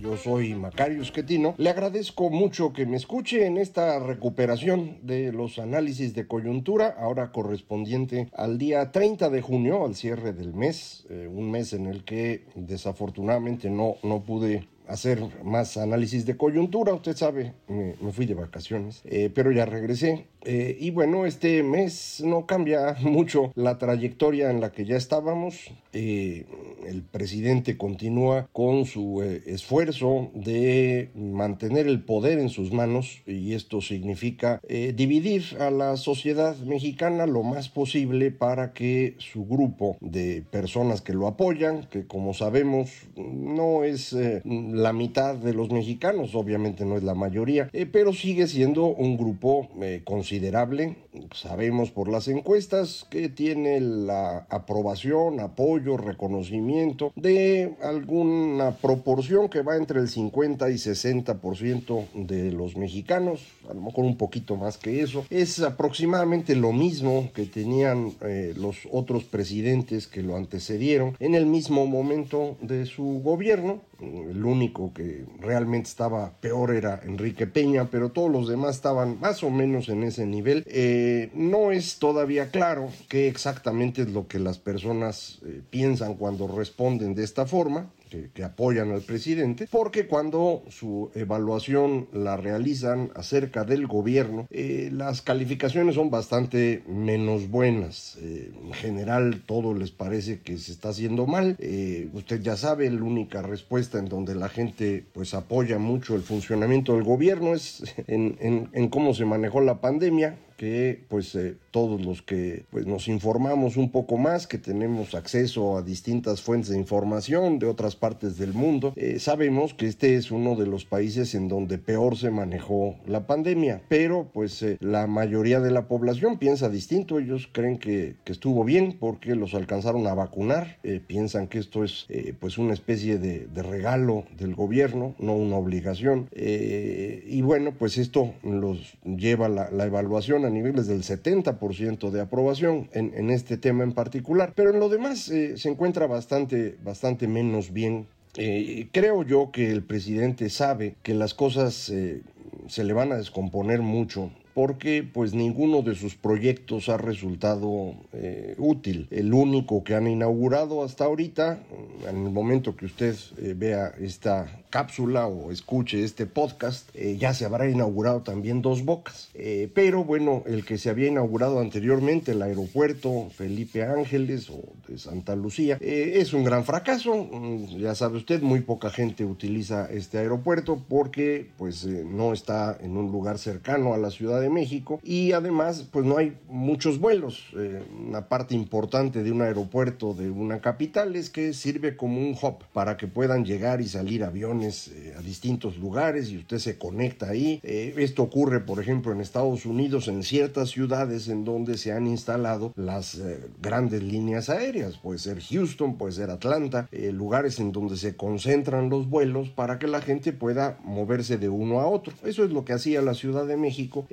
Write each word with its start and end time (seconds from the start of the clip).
Yo 0.00 0.16
soy 0.16 0.54
Macario 0.54 1.02
Esquetino. 1.02 1.54
Le 1.58 1.68
agradezco 1.68 2.30
mucho 2.30 2.72
que 2.72 2.86
me 2.86 2.96
escuche 2.96 3.44
en 3.44 3.58
esta 3.58 3.98
recuperación 3.98 4.96
de 5.02 5.30
los 5.30 5.58
análisis 5.58 6.14
de 6.14 6.26
coyuntura, 6.26 6.96
ahora 6.98 7.32
correspondiente 7.32 8.30
al 8.34 8.56
día 8.56 8.92
30 8.92 9.28
de 9.28 9.42
junio, 9.42 9.84
al 9.84 9.94
cierre 9.94 10.32
del 10.32 10.54
mes, 10.54 11.04
eh, 11.10 11.28
un 11.30 11.50
mes 11.50 11.74
en 11.74 11.84
el 11.84 12.04
que 12.04 12.46
desafortunadamente 12.54 13.68
no, 13.68 13.96
no 14.02 14.24
pude 14.24 14.66
hacer 14.90 15.22
más 15.44 15.76
análisis 15.76 16.26
de 16.26 16.36
coyuntura. 16.36 16.92
Usted 16.92 17.16
sabe, 17.16 17.54
me, 17.68 17.94
fui 18.12 18.26
de 18.26 18.34
vacaciones, 18.34 19.02
eh, 19.04 19.30
pero 19.32 19.52
ya 19.52 19.64
regresé. 19.64 20.26
Eh, 20.44 20.76
y 20.80 20.90
bueno, 20.90 21.26
este 21.26 21.62
mes 21.62 22.22
no 22.24 22.46
cambia 22.46 22.96
mucho 23.02 23.52
la 23.54 23.78
trayectoria 23.78 24.50
en 24.50 24.60
la 24.60 24.72
que 24.72 24.84
ya 24.84 24.96
estábamos. 24.96 25.70
Eh, 25.92 26.46
el 26.86 27.02
presidente 27.02 27.76
continúa 27.76 28.48
con 28.52 28.86
su 28.86 29.22
esfuerzo 29.22 30.30
de 30.34 31.10
mantener 31.14 31.86
el 31.86 32.00
poder 32.00 32.38
en 32.38 32.48
sus 32.48 32.72
manos 32.72 33.22
y 33.26 33.54
esto 33.54 33.80
significa 33.80 34.60
dividir 34.94 35.56
a 35.58 35.70
la 35.70 35.96
sociedad 35.96 36.56
mexicana 36.58 37.26
lo 37.26 37.42
más 37.42 37.68
posible 37.68 38.30
para 38.30 38.72
que 38.72 39.14
su 39.18 39.44
grupo 39.46 39.96
de 40.00 40.42
personas 40.50 41.02
que 41.02 41.12
lo 41.12 41.26
apoyan, 41.26 41.86
que 41.90 42.06
como 42.06 42.34
sabemos 42.34 42.90
no 43.16 43.84
es 43.84 44.14
la 44.14 44.92
mitad 44.92 45.34
de 45.34 45.54
los 45.54 45.70
mexicanos, 45.70 46.34
obviamente 46.34 46.84
no 46.84 46.96
es 46.96 47.02
la 47.02 47.14
mayoría, 47.14 47.68
eh, 47.72 47.86
pero 47.86 48.12
sigue 48.12 48.46
siendo 48.46 48.86
un 48.86 49.16
grupo 49.16 49.68
eh, 49.82 50.02
considerable. 50.30 50.96
Sabemos 51.34 51.90
por 51.90 52.08
las 52.08 52.28
encuestas 52.28 53.04
que 53.10 53.28
tiene 53.28 53.80
la 53.80 54.46
aprobación, 54.48 55.40
apoyo, 55.40 55.96
reconocimiento 55.96 57.12
de 57.16 57.74
alguna 57.82 58.76
proporción 58.76 59.48
que 59.48 59.62
va 59.62 59.76
entre 59.76 59.98
el 59.98 60.08
50 60.08 60.70
y 60.70 60.74
60% 60.74 62.06
de 62.14 62.52
los 62.52 62.76
mexicanos, 62.76 63.44
a 63.68 63.74
lo 63.74 63.80
mejor 63.80 64.04
un 64.04 64.16
poquito 64.16 64.54
más 64.54 64.78
que 64.78 65.02
eso. 65.02 65.24
Es 65.30 65.60
aproximadamente 65.60 66.54
lo 66.54 66.72
mismo 66.72 67.30
que 67.34 67.46
tenían 67.46 68.12
eh, 68.20 68.54
los 68.56 68.86
otros 68.92 69.24
presidentes 69.24 70.06
que 70.06 70.22
lo 70.22 70.36
antecedieron 70.36 71.16
en 71.18 71.34
el 71.34 71.46
mismo 71.46 71.86
momento 71.86 72.56
de 72.60 72.86
su 72.86 73.20
gobierno. 73.24 73.80
El 74.00 74.44
único 74.44 74.94
que 74.94 75.26
realmente 75.40 75.90
estaba 75.90 76.32
peor 76.40 76.74
era 76.74 77.00
Enrique 77.04 77.46
Peña, 77.46 77.90
pero 77.90 78.10
todos 78.12 78.30
los 78.30 78.48
demás 78.48 78.76
estaban 78.76 79.20
más 79.20 79.42
o 79.42 79.50
menos 79.50 79.90
en 79.90 80.04
ese 80.04 80.19
nivel. 80.26 80.64
Eh, 80.66 81.30
no 81.34 81.72
es 81.72 81.98
todavía 81.98 82.50
claro 82.50 82.90
qué 83.08 83.28
exactamente 83.28 84.02
es 84.02 84.10
lo 84.10 84.26
que 84.28 84.38
las 84.38 84.58
personas 84.58 85.38
eh, 85.44 85.62
piensan 85.70 86.14
cuando 86.14 86.48
responden 86.48 87.14
de 87.14 87.24
esta 87.24 87.46
forma 87.46 87.90
que, 88.10 88.44
apoyan 88.44 88.90
al 88.90 89.02
presidente, 89.02 89.68
porque 89.70 90.06
cuando 90.06 90.64
su 90.68 91.10
evaluación 91.14 92.08
la 92.12 92.36
realizan 92.36 93.10
acerca 93.14 93.64
del 93.64 93.86
gobierno, 93.86 94.46
eh, 94.50 94.90
las 94.92 95.22
calificaciones 95.22 95.94
son 95.94 96.10
bastante 96.10 96.82
menos 96.88 97.48
buenas. 97.48 98.18
Eh, 98.20 98.52
en 98.64 98.72
general, 98.72 99.42
todo 99.46 99.74
les 99.74 99.90
parece 99.90 100.40
que 100.40 100.58
se 100.58 100.72
está 100.72 100.90
haciendo 100.90 101.26
mal. 101.26 101.56
Eh, 101.58 102.08
usted 102.12 102.40
ya 102.42 102.56
sabe, 102.56 102.90
la 102.90 103.02
única 103.02 103.42
respuesta 103.42 103.98
en 103.98 104.06
donde 104.06 104.34
la 104.34 104.48
gente 104.48 105.04
pues 105.12 105.34
apoya 105.34 105.78
mucho 105.78 106.16
el 106.16 106.22
funcionamiento 106.22 106.94
del 106.94 107.04
gobierno 107.04 107.54
es 107.54 107.82
en, 108.06 108.68
en 108.72 108.88
cómo 108.88 109.14
se 109.14 109.24
manejó 109.24 109.60
la 109.60 109.80
pandemia 109.80 110.36
que 110.60 111.02
pues 111.08 111.34
eh, 111.36 111.56
todos 111.70 112.04
los 112.04 112.20
que 112.20 112.64
pues 112.68 112.86
nos 112.86 113.08
informamos 113.08 113.78
un 113.78 113.90
poco 113.90 114.18
más, 114.18 114.46
que 114.46 114.58
tenemos 114.58 115.14
acceso 115.14 115.78
a 115.78 115.82
distintas 115.82 116.42
fuentes 116.42 116.68
de 116.68 116.76
información 116.76 117.58
de 117.58 117.64
otras 117.64 117.96
partes 117.96 118.36
del 118.36 118.52
mundo, 118.52 118.92
eh, 118.96 119.18
sabemos 119.20 119.72
que 119.72 119.86
este 119.86 120.16
es 120.16 120.30
uno 120.30 120.56
de 120.56 120.66
los 120.66 120.84
países 120.84 121.34
en 121.34 121.48
donde 121.48 121.78
peor 121.78 122.18
se 122.18 122.30
manejó 122.30 122.96
la 123.06 123.26
pandemia, 123.26 123.80
pero 123.88 124.28
pues 124.34 124.62
eh, 124.62 124.76
la 124.80 125.06
mayoría 125.06 125.60
de 125.60 125.70
la 125.70 125.88
población 125.88 126.36
piensa 126.36 126.68
distinto, 126.68 127.18
ellos 127.18 127.48
creen 127.50 127.78
que, 127.78 128.16
que 128.24 128.32
estuvo 128.32 128.62
bien 128.62 128.98
porque 129.00 129.36
los 129.36 129.54
alcanzaron 129.54 130.06
a 130.08 130.12
vacunar, 130.12 130.76
piensan 131.06 131.46
que 131.46 131.58
esto 131.58 131.84
es 131.84 132.06
pues 132.38 132.58
una 132.58 132.74
especie 132.74 133.18
de, 133.18 133.46
de, 133.46 133.62
regalo 133.62 134.24
del 134.38 134.54
gobierno, 134.54 135.14
no 135.18 135.34
una 135.34 135.56
obligación, 135.56 136.28
y 136.36 137.40
bueno 137.40 137.72
pues 137.72 137.96
esto 137.96 138.34
los 138.42 138.98
lleva 139.04 139.48
la, 139.48 139.70
la 139.70 139.86
evaluación 139.86 140.49
niveles 140.52 140.86
del 140.86 141.02
70% 141.02 142.10
de 142.10 142.20
aprobación 142.20 142.88
en, 142.92 143.30
este 143.30 143.56
tema 143.56 143.84
en 143.84 143.92
particular, 143.92 144.52
pero 144.54 144.70
en 144.70 144.80
lo 144.80 144.88
demás 144.88 145.28
eh, 145.28 145.56
se 145.56 145.68
encuentra 145.68 146.06
bastante, 146.06 146.76
bastante 146.82 147.26
menos 147.28 147.72
bien 147.72 148.06
eh, 148.36 148.88
creo 148.92 149.24
yo 149.24 149.50
que 149.50 149.70
el 149.70 149.82
presidente 149.82 150.50
sabe 150.50 150.94
que 151.02 151.14
las 151.14 151.34
cosas 151.34 151.88
eh, 151.88 152.22
se 152.68 152.84
le 152.84 152.92
van 152.92 153.10
a 153.10 153.16
descomponer 153.16 153.80
mucho 153.82 154.30
porque 154.54 155.02
pues 155.02 155.32
ninguno 155.32 155.82
de 155.82 155.94
sus 155.94 156.16
proyectos 156.16 156.88
ha 156.88 156.96
resultado 156.96 157.94
eh, 158.12 158.54
útil. 158.58 159.06
El 159.10 159.32
único 159.32 159.84
que 159.84 159.94
han 159.94 160.06
inaugurado 160.06 160.82
hasta 160.84 161.04
ahorita, 161.04 161.60
en 162.08 162.26
el 162.26 162.32
momento 162.32 162.76
que 162.76 162.86
usted 162.86 163.14
eh, 163.38 163.54
vea 163.56 163.92
esta 164.00 164.59
cápsula 164.70 165.26
o 165.26 165.50
escuche 165.50 166.04
este 166.04 166.26
podcast, 166.26 166.88
eh, 166.94 167.16
ya 167.18 167.34
se 167.34 167.44
habrá 167.44 167.68
inaugurado 167.68 168.22
también 168.22 168.62
dos 168.62 168.84
bocas. 168.84 169.30
pero 169.74 170.04
bueno, 170.04 170.42
el 170.46 170.64
que 170.64 170.78
se 170.78 170.90
había 170.90 171.08
inaugurado 171.08 171.60
anteriormente, 171.60 172.32
el 172.32 172.42
aeropuerto 172.42 173.28
Felipe 173.34 173.84
Ángeles 173.84 174.48
o 174.50 174.62
de 174.88 174.98
Santa 174.98 175.34
Lucía, 175.36 175.78
es 175.80 176.32
un 176.32 176.44
gran 176.44 176.64
fracaso. 176.64 177.28
Mm, 177.30 177.78
ya 177.78 177.94
sabe 177.94 178.16
usted, 178.18 178.42
muy 178.42 178.60
poca 178.60 178.90
gente 178.90 179.24
utiliza 179.24 179.90
este 179.90 180.18
aeropuerto 180.18 180.82
porque 180.88 181.48
pues 181.56 181.84
no 181.86 182.32
está 182.32 182.78
en 182.80 182.96
un 182.96 183.10
lugar 183.10 183.38
cercano 183.38 183.94
a 183.94 183.98
la 183.98 184.10
ciudad 184.10 184.40
de 184.40 184.50
México 184.50 185.00
y 185.02 185.32
además 185.32 185.86
pues 185.90 186.04
no 186.04 186.18
hay 186.18 186.36
muchos 186.48 186.98
vuelos. 186.98 187.46
Eh, 187.56 187.82
una 188.06 188.28
parte 188.28 188.54
importante 188.54 189.22
de 189.22 189.32
un 189.32 189.42
aeropuerto 189.42 190.14
de 190.14 190.30
una 190.30 190.60
capital 190.60 191.16
es 191.16 191.30
que 191.30 191.52
sirve 191.52 191.96
como 191.96 192.20
un 192.20 192.36
hub 192.40 192.64
para 192.72 192.96
que 192.96 193.06
puedan 193.06 193.44
llegar 193.44 193.80
y 193.80 193.88
salir 193.88 194.24
aviones 194.24 194.59
eh, 194.62 195.14
a 195.18 195.22
distintos 195.22 195.78
lugares 195.78 196.30
y 196.30 196.38
usted 196.38 196.58
se 196.58 196.78
conecta 196.78 197.28
ahí. 197.28 197.60
Eh, 197.62 197.94
esto 197.98 198.22
ocurre 198.22 198.60
por 198.60 198.80
ejemplo 198.80 199.12
en 199.12 199.20
Estados 199.20 199.66
Unidos 199.66 200.08
en 200.08 200.22
ciertas 200.22 200.70
ciudades 200.70 201.28
en 201.28 201.44
donde 201.44 201.76
se 201.78 201.92
han 201.92 202.06
instalado 202.06 202.72
las 202.76 203.20
grandes 203.60 204.02
líneas 204.02 204.50
aéreas. 204.50 204.96
Puede 204.98 205.18
ser 205.18 205.40
Houston, 205.40 205.96
puede 205.96 206.12
ser 206.12 206.30
Atlanta, 206.30 206.88
lugares 207.12 207.58
en 207.60 207.72
donde 207.72 207.96
se 207.96 208.16
concentran 208.16 208.88
los 208.88 209.08
vuelos 209.08 209.50
para 209.50 209.78
que 209.78 209.86
la 209.86 210.00
gente 210.00 210.32
pueda 210.32 210.78
moverse 210.84 211.38
de 211.38 211.48
uno 211.48 211.80
a 211.80 211.86
otro. 211.86 212.12
Eso 212.24 212.44
es 212.44 212.50
lo 212.50 212.64
que 212.64 212.72
hacía 212.72 213.02
la 213.02 213.14
Ciudad 213.14 213.46
de 213.46 213.56
México 213.56 214.06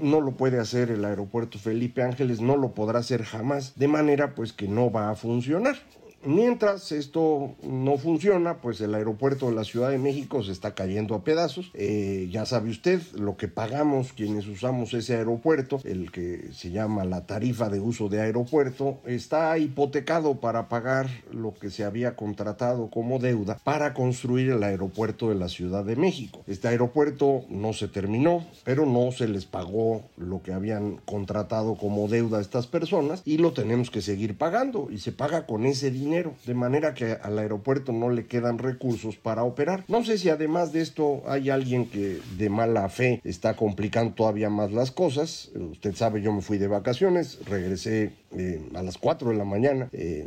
no 0.00 0.20
lo 0.20 0.32
puede 0.32 0.58
hacer 0.58 0.90
el 0.90 1.04
aeropuerto 1.04 1.58
Felipe 1.58 2.02
Ángeles, 2.02 2.40
no 2.40 2.56
lo 2.56 2.74
podrá 2.74 3.00
hacer 3.00 3.22
jamás, 3.22 3.74
de 3.76 3.88
manera 3.88 4.34
pues 4.34 4.52
que 4.52 4.68
no 4.68 4.90
va 4.90 5.10
a 5.10 5.14
funcionar 5.14 5.76
Mientras 6.24 6.92
esto 6.92 7.56
no 7.64 7.98
funciona, 7.98 8.58
pues 8.58 8.80
el 8.80 8.94
aeropuerto 8.94 9.48
de 9.48 9.56
la 9.56 9.64
Ciudad 9.64 9.90
de 9.90 9.98
México 9.98 10.44
se 10.44 10.52
está 10.52 10.72
cayendo 10.72 11.16
a 11.16 11.24
pedazos. 11.24 11.72
Eh, 11.74 12.28
ya 12.30 12.46
sabe 12.46 12.70
usted 12.70 13.00
lo 13.14 13.36
que 13.36 13.48
pagamos 13.48 14.12
quienes 14.12 14.46
usamos 14.46 14.94
ese 14.94 15.16
aeropuerto, 15.16 15.80
el 15.84 16.12
que 16.12 16.50
se 16.52 16.70
llama 16.70 17.04
la 17.04 17.26
tarifa 17.26 17.68
de 17.68 17.80
uso 17.80 18.08
de 18.08 18.20
aeropuerto, 18.20 19.00
está 19.04 19.58
hipotecado 19.58 20.38
para 20.40 20.68
pagar 20.68 21.08
lo 21.32 21.54
que 21.54 21.70
se 21.70 21.82
había 21.82 22.14
contratado 22.14 22.88
como 22.88 23.18
deuda 23.18 23.58
para 23.64 23.92
construir 23.92 24.50
el 24.50 24.62
aeropuerto 24.62 25.28
de 25.28 25.34
la 25.34 25.48
Ciudad 25.48 25.84
de 25.84 25.96
México. 25.96 26.44
Este 26.46 26.68
aeropuerto 26.68 27.44
no 27.48 27.72
se 27.72 27.88
terminó, 27.88 28.46
pero 28.62 28.86
no 28.86 29.10
se 29.10 29.26
les 29.26 29.44
pagó 29.44 30.02
lo 30.16 30.40
que 30.40 30.52
habían 30.52 30.98
contratado 31.04 31.74
como 31.74 32.06
deuda 32.06 32.38
a 32.38 32.42
estas 32.42 32.68
personas 32.68 33.22
y 33.24 33.38
lo 33.38 33.52
tenemos 33.52 33.90
que 33.90 34.02
seguir 34.02 34.38
pagando 34.38 34.88
y 34.88 34.98
se 34.98 35.10
paga 35.10 35.46
con 35.46 35.66
ese 35.66 35.90
dinero 35.90 36.11
de 36.12 36.54
manera 36.54 36.94
que 36.94 37.12
al 37.12 37.38
aeropuerto 37.38 37.92
no 37.92 38.10
le 38.10 38.26
quedan 38.26 38.58
recursos 38.58 39.16
para 39.16 39.44
operar. 39.44 39.84
No 39.88 40.04
sé 40.04 40.18
si 40.18 40.28
además 40.28 40.72
de 40.72 40.82
esto 40.82 41.22
hay 41.26 41.48
alguien 41.48 41.88
que 41.88 42.18
de 42.36 42.50
mala 42.50 42.88
fe 42.88 43.20
está 43.24 43.56
complicando 43.56 44.14
todavía 44.14 44.50
más 44.50 44.72
las 44.72 44.90
cosas. 44.90 45.50
Usted 45.54 45.94
sabe, 45.94 46.20
yo 46.20 46.32
me 46.32 46.42
fui 46.42 46.58
de 46.58 46.68
vacaciones, 46.68 47.38
regresé 47.46 48.12
eh, 48.36 48.62
a 48.74 48.82
las 48.82 48.98
4 48.98 49.30
de 49.30 49.36
la 49.36 49.44
mañana. 49.44 49.88
Eh, 49.92 50.26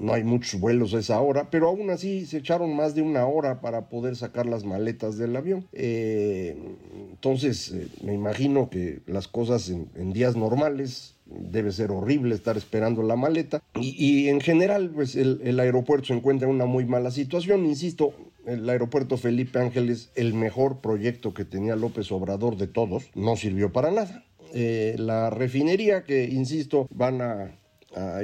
no 0.00 0.12
hay 0.12 0.24
muchos 0.24 0.60
vuelos 0.60 0.94
a 0.94 0.98
esa 0.98 1.20
hora, 1.20 1.50
pero 1.50 1.68
aún 1.68 1.90
así 1.90 2.26
se 2.26 2.38
echaron 2.38 2.74
más 2.74 2.94
de 2.94 3.02
una 3.02 3.26
hora 3.26 3.60
para 3.60 3.88
poder 3.88 4.16
sacar 4.16 4.46
las 4.46 4.64
maletas 4.64 5.18
del 5.18 5.36
avión. 5.36 5.66
Eh, 5.72 6.56
entonces, 7.12 7.74
me 8.02 8.12
imagino 8.12 8.70
que 8.70 9.00
las 9.06 9.28
cosas 9.28 9.68
en 9.68 10.12
días 10.12 10.36
normales 10.36 11.15
debe 11.26 11.72
ser 11.72 11.90
horrible 11.90 12.34
estar 12.34 12.56
esperando 12.56 13.02
la 13.02 13.16
maleta. 13.16 13.62
Y, 13.80 14.28
en 14.28 14.40
general, 14.40 14.90
pues 14.94 15.16
el, 15.16 15.58
aeropuerto 15.60 16.06
se 16.08 16.14
encuentra 16.14 16.48
en 16.48 16.54
una 16.54 16.66
muy 16.66 16.84
mala 16.86 17.10
situación. 17.10 17.66
Insisto, 17.66 18.14
el 18.46 18.68
aeropuerto 18.68 19.16
Felipe 19.16 19.58
Ángeles, 19.58 20.10
el 20.14 20.34
mejor 20.34 20.80
proyecto 20.80 21.34
que 21.34 21.44
tenía 21.44 21.76
López 21.76 22.10
Obrador 22.12 22.56
de 22.56 22.68
todos, 22.68 23.10
no 23.14 23.36
sirvió 23.36 23.72
para 23.72 23.90
nada. 23.90 24.24
Eh, 24.54 24.94
la 24.98 25.30
refinería 25.30 26.04
que, 26.04 26.24
insisto, 26.24 26.86
van 26.90 27.20
a, 27.20 27.58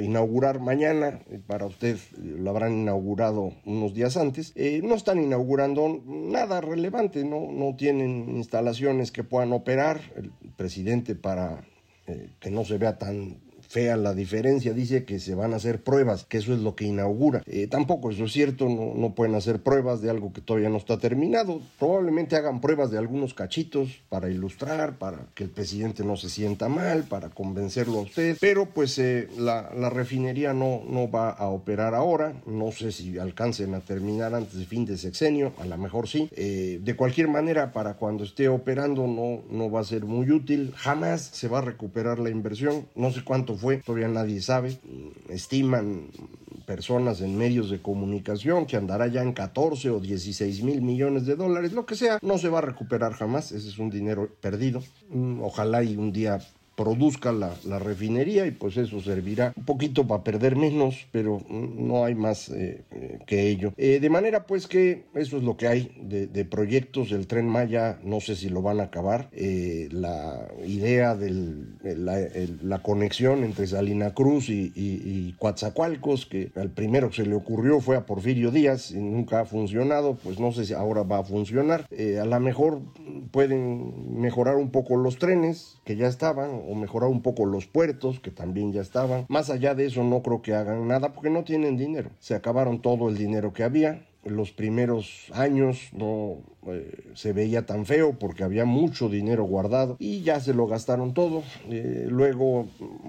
inaugurar 0.03 0.59
mañana, 0.59 1.21
para 1.47 1.65
usted 1.65 1.97
lo 2.21 2.51
habrán 2.51 2.73
inaugurado 2.73 3.53
unos 3.65 3.95
días 3.95 4.17
antes, 4.17 4.51
eh, 4.53 4.81
no 4.83 4.93
están 4.93 5.23
inaugurando 5.23 6.03
nada 6.05 6.61
relevante, 6.61 7.25
no, 7.25 7.51
no 7.51 7.75
tienen 7.75 8.29
instalaciones 8.35 9.11
que 9.11 9.23
puedan 9.23 9.51
operar. 9.51 9.99
El 10.15 10.31
presidente 10.55 11.15
para 11.15 11.63
eh, 12.07 12.35
que 12.39 12.49
no 12.49 12.65
se 12.65 12.77
vea 12.77 12.97
tan 12.97 13.42
fea 13.73 13.97
la 13.97 14.13
diferencia, 14.13 14.71
dice 14.71 15.03
que 15.03 15.19
se 15.19 15.33
van 15.33 15.51
a 15.51 15.55
hacer 15.55 15.81
pruebas, 15.81 16.25
que 16.25 16.37
eso 16.37 16.53
es 16.53 16.59
lo 16.59 16.75
que 16.75 16.85
inaugura. 16.85 17.41
Eh, 17.47 17.65
tampoco 17.65 18.11
eso 18.11 18.25
es 18.25 18.31
cierto, 18.31 18.69
no, 18.69 18.93
no, 18.95 19.15
pueden 19.15 19.33
hacer 19.33 19.63
pruebas 19.63 19.99
de 19.99 20.11
algo 20.11 20.31
que 20.31 20.41
todavía 20.41 20.69
no 20.69 20.77
está 20.77 20.99
terminado. 20.99 21.59
Probablemente 21.79 22.35
hagan 22.35 22.61
pruebas 22.61 22.91
de 22.91 22.99
algunos 22.99 23.33
cachitos 23.33 24.03
para 24.09 24.29
ilustrar, 24.29 24.99
para 24.99 25.25
que 25.33 25.43
el 25.43 25.49
presidente 25.49 26.03
no 26.03 26.17
se 26.17 26.29
sienta 26.29 26.69
mal, 26.69 27.05
para 27.05 27.29
convencerlo 27.29 27.97
a 27.97 28.01
usted. 28.03 28.37
Pero 28.39 28.67
pues 28.67 28.99
eh, 28.99 29.27
la, 29.39 29.71
la, 29.75 29.89
refinería 29.89 30.53
no, 30.53 30.83
no 30.87 31.09
va 31.09 31.31
a 31.31 31.47
operar 31.47 31.95
ahora. 31.95 32.33
No 32.45 32.71
sé 32.71 32.91
si 32.91 33.17
alcancen 33.17 33.73
a 33.73 33.79
terminar 33.79 34.35
antes 34.35 34.53
de 34.53 34.65
fin 34.65 34.85
de 34.85 34.99
sexenio, 34.99 35.51
a 35.57 35.65
lo 35.65 35.79
mejor 35.79 36.07
sí. 36.07 36.29
Eh, 36.35 36.79
de 36.79 36.95
cualquier 36.95 37.27
manera, 37.27 37.73
para 37.73 37.95
cuando 37.95 38.23
esté 38.23 38.49
operando 38.49 39.07
no, 39.07 39.41
no 39.49 39.71
va 39.71 39.79
a 39.79 39.83
ser 39.83 40.05
muy 40.05 40.29
útil. 40.29 40.73
Jamás 40.75 41.21
se 41.21 41.47
va 41.47 41.57
a 41.57 41.61
recuperar 41.61 42.19
la 42.19 42.29
inversión. 42.29 42.85
No 42.93 43.09
sé 43.09 43.23
cuánto 43.23 43.55
fue, 43.63 43.77
todavía 43.77 44.09
nadie 44.09 44.41
sabe. 44.41 44.77
Estiman 45.29 46.09
personas 46.67 47.21
en 47.21 47.37
medios 47.37 47.69
de 47.69 47.81
comunicación 47.81 48.65
que 48.65 48.75
andará 48.75 49.07
ya 49.07 49.21
en 49.21 49.31
14 49.31 49.89
o 49.89 49.99
16 50.01 50.63
mil 50.63 50.81
millones 50.81 51.25
de 51.25 51.37
dólares, 51.37 51.71
lo 51.71 51.85
que 51.85 51.95
sea, 51.95 52.19
no 52.21 52.37
se 52.37 52.49
va 52.49 52.57
a 52.57 52.61
recuperar 52.61 53.13
jamás, 53.13 53.53
ese 53.53 53.69
es 53.69 53.79
un 53.79 53.89
dinero 53.89 54.29
perdido. 54.41 54.83
Mm, 55.09 55.41
ojalá 55.41 55.81
y 55.81 55.95
un 55.95 56.11
día 56.11 56.39
produzca 56.75 57.31
la, 57.31 57.53
refinería 57.79 58.45
y 58.45 58.51
pues 58.51 58.77
eso 58.77 59.01
servirá 59.01 59.53
un 59.55 59.65
poquito 59.65 60.07
para 60.07 60.23
perder 60.23 60.55
menos, 60.55 61.07
pero 61.11 61.41
no 61.49 62.05
hay 62.05 62.15
más 62.15 62.49
eh, 62.49 62.83
eh, 62.91 63.19
que 63.25 63.49
ello. 63.49 63.73
Eh, 63.77 63.99
de 63.99 64.09
manera 64.09 64.45
pues 64.45 64.67
que 64.67 65.03
eso 65.13 65.37
es 65.37 65.43
lo 65.43 65.57
que 65.57 65.67
hay 65.67 65.91
de, 66.01 66.45
proyectos. 66.45 67.11
El 67.11 67.27
tren 67.27 67.47
Maya 67.47 67.99
no 68.03 68.19
sé 68.19 68.35
si 68.35 68.49
lo 68.49 68.61
van 68.61 68.79
a 68.79 68.83
acabar. 68.83 69.29
la 69.33 70.47
idea 70.65 71.15
de 71.15 71.31
la, 71.83 72.79
conexión 72.83 73.43
entre 73.43 73.67
Salina 73.67 74.13
Cruz 74.13 74.49
y, 74.49 74.71
y, 74.75 75.35
Coatzacoalcos, 75.39 76.25
que 76.25 76.51
al 76.55 76.69
primero 76.69 77.09
que 77.09 77.17
se 77.17 77.25
le 77.25 77.35
ocurrió 77.35 77.79
fue 77.79 77.95
a 77.95 78.05
Porfirio 78.05 78.51
Díaz 78.51 78.91
y 78.91 78.97
nunca 78.97 79.41
ha 79.41 79.45
funcionado, 79.45 80.15
pues 80.15 80.39
no 80.39 80.51
sé 80.51 80.65
si 80.65 80.73
ahora 80.73 81.03
va 81.03 81.19
a 81.19 81.23
funcionar. 81.23 81.87
a 81.91 82.25
lo 82.25 82.39
mejor 82.39 82.81
pueden 83.31 84.19
mejorar 84.19 84.57
un 84.57 84.69
poco 84.69 84.97
los 84.97 85.17
trenes 85.17 85.77
que 85.85 85.95
ya 85.95 86.07
estaban 86.07 86.62
o 86.67 86.75
mejorar 86.75 87.09
un 87.09 87.21
poco 87.21 87.45
los 87.45 87.65
puertos, 87.67 88.19
que 88.19 88.31
también 88.31 88.71
ya 88.71 88.81
estaban. 88.81 89.25
Más 89.29 89.49
allá 89.49 89.75
de 89.75 89.85
eso, 89.85 90.03
no 90.03 90.21
creo 90.21 90.41
que 90.41 90.53
hagan 90.53 90.87
nada 90.87 91.13
porque 91.13 91.29
no 91.29 91.43
tienen 91.43 91.77
dinero. 91.77 92.09
Se 92.19 92.35
acabaron 92.35 92.81
todo 92.81 93.09
el 93.09 93.17
dinero 93.17 93.53
que 93.53 93.63
había. 93.63 94.05
Los 94.23 94.51
primeros 94.51 95.29
años 95.33 95.89
no 95.91 96.37
eh, 96.67 97.11
se 97.13 97.33
veía 97.33 97.65
tan 97.65 97.85
feo 97.85 98.17
porque 98.17 98.45
había 98.45 98.63
mucho 98.63 99.09
dinero 99.09 99.43
guardado 99.43 99.97
y 99.99 100.21
ya 100.21 100.39
se 100.39 100.53
lo 100.53 100.65
gastaron 100.65 101.13
todo. 101.13 101.43
Eh, 101.69 102.07
luego 102.09 102.67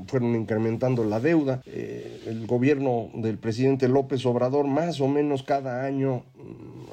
fueron 0.08 0.34
incrementando 0.34 1.04
la 1.04 1.20
deuda. 1.20 1.62
Eh, 1.66 2.24
el 2.26 2.48
gobierno 2.48 3.10
del 3.14 3.38
presidente 3.38 3.88
López 3.88 4.26
Obrador 4.26 4.66
más 4.66 5.00
o 5.00 5.06
menos 5.06 5.44
cada 5.44 5.84
año 5.84 6.24